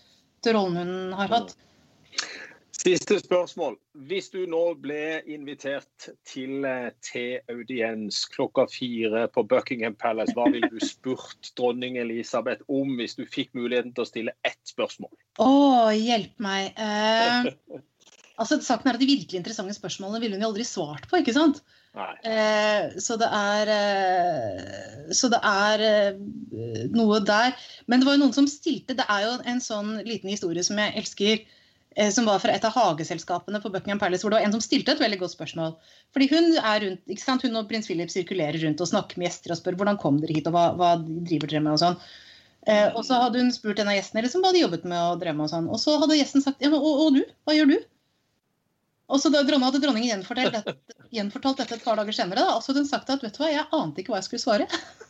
til 0.47 0.57
rollen 0.57 0.81
hun 0.81 1.17
har 1.19 1.33
hatt. 1.35 1.53
Siste 2.87 3.17
spørsmål. 3.19 3.75
Hvis 4.07 4.29
du 4.31 4.45
nå 4.47 4.61
ble 4.79 5.19
invitert 5.27 6.05
til 6.29 6.63
til 7.03 7.41
audiens 7.51 8.21
klokka 8.31 8.69
fire 8.71 9.25
på 9.35 9.43
Buckingham 9.51 9.97
Palace, 9.99 10.35
hva 10.37 10.45
ville 10.55 10.71
du 10.71 10.79
spurt 10.79 11.51
dronning 11.59 11.99
Elisabeth 11.99 12.63
om 12.71 12.93
hvis 13.01 13.19
du 13.19 13.25
fikk 13.27 13.51
muligheten 13.59 13.91
til 13.97 14.05
å 14.05 14.11
stille 14.13 14.37
ett 14.47 14.63
spørsmål? 14.71 15.11
Å, 15.43 15.51
hjelp 15.99 16.39
meg. 16.47 16.79
Eh, 16.79 17.51
altså, 18.39 18.61
saken 18.63 18.93
er 18.93 19.01
at 19.01 19.03
De 19.03 19.11
virkelig 19.11 19.41
interessante 19.41 19.75
spørsmålene 19.75 20.23
ville 20.23 20.39
hun 20.39 20.47
jo 20.47 20.53
aldri 20.53 20.69
svart 20.71 21.11
på. 21.11 21.19
ikke 21.25 21.35
sant? 21.35 21.65
Eh, 22.23 22.95
så 23.03 23.19
det 23.19 23.33
er 23.33 23.71
eh, 23.73 25.13
Så 25.17 25.33
det 25.33 25.43
er 25.43 25.87
eh, 25.91 26.25
noe 26.95 27.19
der. 27.19 27.59
Men 27.91 27.99
det 27.99 28.07
var 28.07 28.21
jo 28.21 28.27
noen 28.29 28.37
som 28.37 28.47
stilte 28.47 28.95
Det 28.95 29.11
er 29.11 29.27
jo 29.27 29.39
en 29.43 29.63
sånn 29.65 29.97
liten 30.07 30.31
historie 30.31 30.63
som 30.63 30.79
jeg 30.79 30.95
elsker. 31.03 31.47
Eh, 31.97 32.13
Som 32.15 32.29
var 32.29 32.43
fra 32.43 32.55
et 32.55 32.67
av 32.69 32.77
hageselskapene 32.77 33.61
på 33.63 33.73
Buckingham 33.75 34.01
Palace, 34.03 34.25
hvor 34.25 34.35
det 34.35 34.41
var 34.41 34.47
en 34.47 34.55
som 34.57 34.65
stilte 34.65 34.95
et 34.95 35.03
veldig 35.03 35.19
godt 35.25 35.35
spørsmål. 35.35 35.75
Fordi 36.15 36.29
Hun 36.33 36.53
er 36.61 36.85
rundt, 36.85 37.03
ikke 37.11 37.25
sant? 37.25 37.47
Hun 37.47 37.59
og 37.59 37.67
prins 37.71 37.89
Philip 37.91 38.13
sirkulerer 38.13 38.61
rundt 38.63 38.85
og 38.85 38.93
snakker 38.93 39.21
med 39.21 39.31
gjester 39.31 39.55
og 39.55 39.61
spør 39.61 39.81
hvordan 39.81 40.01
kom 40.03 40.23
dere 40.23 40.39
hit, 40.39 40.49
og 40.51 40.57
hva, 40.57 40.69
hva 40.79 40.95
driver 41.03 41.53
dere 41.53 41.65
med 41.67 41.77
og 41.77 41.83
sånn. 41.83 41.99
Eh, 42.67 42.89
og 42.99 43.05
så 43.07 43.21
hadde 43.23 43.43
hun 43.43 43.53
spurt 43.55 43.79
en 43.79 43.93
av 43.93 43.95
gjestene 43.95 44.25
liksom, 44.27 44.43
hva 44.43 44.51
de 44.55 44.65
jobbet 44.65 44.87
med 44.91 44.99
og 44.99 45.21
drev 45.23 45.37
med. 45.39 45.47
Og 45.47 45.53
sånn. 45.53 45.69
Og 45.71 45.83
så 45.83 45.99
hadde 46.03 46.19
gjesten 46.19 46.45
sagt 46.45 46.65
ja, 46.65 46.73
men, 46.73 46.81
og, 46.83 47.05
og 47.07 47.19
du, 47.19 47.23
hva 47.47 47.55
gjør 47.55 47.75
du? 47.75 47.77
Og 49.07 49.23
så 49.23 49.31
da 49.31 49.45
dronning, 49.47 49.69
hadde 49.69 49.83
dronningen 49.85 50.11
gjenfortalt 50.11 50.57
dette, 50.57 50.75
gjenfortalt 51.17 51.61
dette 51.63 51.77
et 51.79 51.85
par 51.85 51.99
dager 52.01 52.17
senere. 52.17 52.43
Da, 52.43 52.57
og 52.57 52.65
så 52.65 52.73
hadde 52.73 52.83
hun 52.83 52.91
sagt 52.91 53.13
at 53.15 53.23
vet 53.23 53.37
du 53.37 53.43
hva, 53.43 53.53
jeg 53.53 53.69
ante 53.79 54.03
ikke 54.03 54.15
hva 54.15 54.23
jeg 54.23 54.29
skulle 54.31 54.43
svare. 54.43 54.67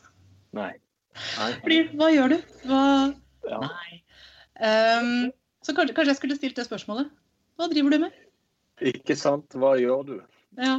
Nei. 0.58 0.74
Nei. 1.16 1.50
Fordi, 1.62 1.80
hva 1.96 2.10
gjør 2.12 2.34
du? 2.34 2.36
Hva... 2.68 2.82
Ja. 3.46 3.60
Nei. 3.62 4.00
Ehm, 4.66 5.10
så 5.66 5.74
kanskje, 5.74 5.94
kanskje 5.96 6.12
jeg 6.12 6.20
skulle 6.20 6.38
stilt 6.38 6.56
det 6.56 6.64
spørsmålet. 6.68 7.10
Hva 7.58 7.66
driver 7.72 7.90
du 7.90 7.98
med? 8.06 8.24
Ikke 8.86 9.16
sant. 9.18 9.54
Hva 9.58 9.74
gjør 9.80 10.02
du? 10.06 10.16
Ja. 10.60 10.78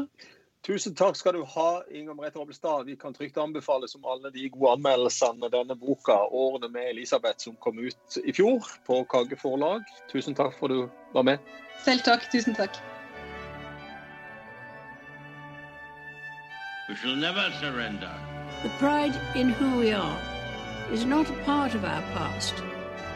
Tusen 0.68 0.96
takk 1.00 1.16
skal 1.16 1.36
du 1.38 1.44
ha, 1.48 1.68
Inger 1.92 2.16
Merete 2.16 2.40
Robbelstad. 2.40 2.86
Vi 2.88 2.96
kan 3.00 3.14
trygt 3.16 3.38
anbefale 3.40 3.88
som 3.88 4.06
alle 4.08 4.32
de 4.32 4.50
gode 4.52 4.78
anmeldelsene 4.78 5.50
denne 5.52 5.76
boka 5.80 6.16
'Årene 6.28 6.70
med 6.72 6.92
Elisabeth' 6.94 7.44
som 7.44 7.56
kom 7.56 7.80
ut 7.80 8.18
i 8.24 8.34
fjor 8.34 8.64
på 8.88 9.04
Kagge 9.12 9.36
forlag. 9.40 9.84
Tusen 10.12 10.36
takk 10.36 10.56
for 10.60 10.72
at 10.72 10.72
du 10.72 10.90
var 11.14 11.24
med. 11.24 11.38
Selv 11.84 12.04
takk. 12.08 12.32
Tusen 12.32 12.56
takk. 12.56 12.80
We 16.90 16.96
shall 16.96 17.16
never 17.16 17.52
surrender. 17.60 18.16
The 18.64 18.72
pride 18.80 19.16
in 19.36 19.50
who 19.50 19.80
we 19.80 19.92
are 19.94 20.20
is 20.94 21.06
not 21.06 21.30
a 21.30 21.44
part 21.46 21.76
of 21.76 21.84
our 21.84 22.04
past. 22.16 22.64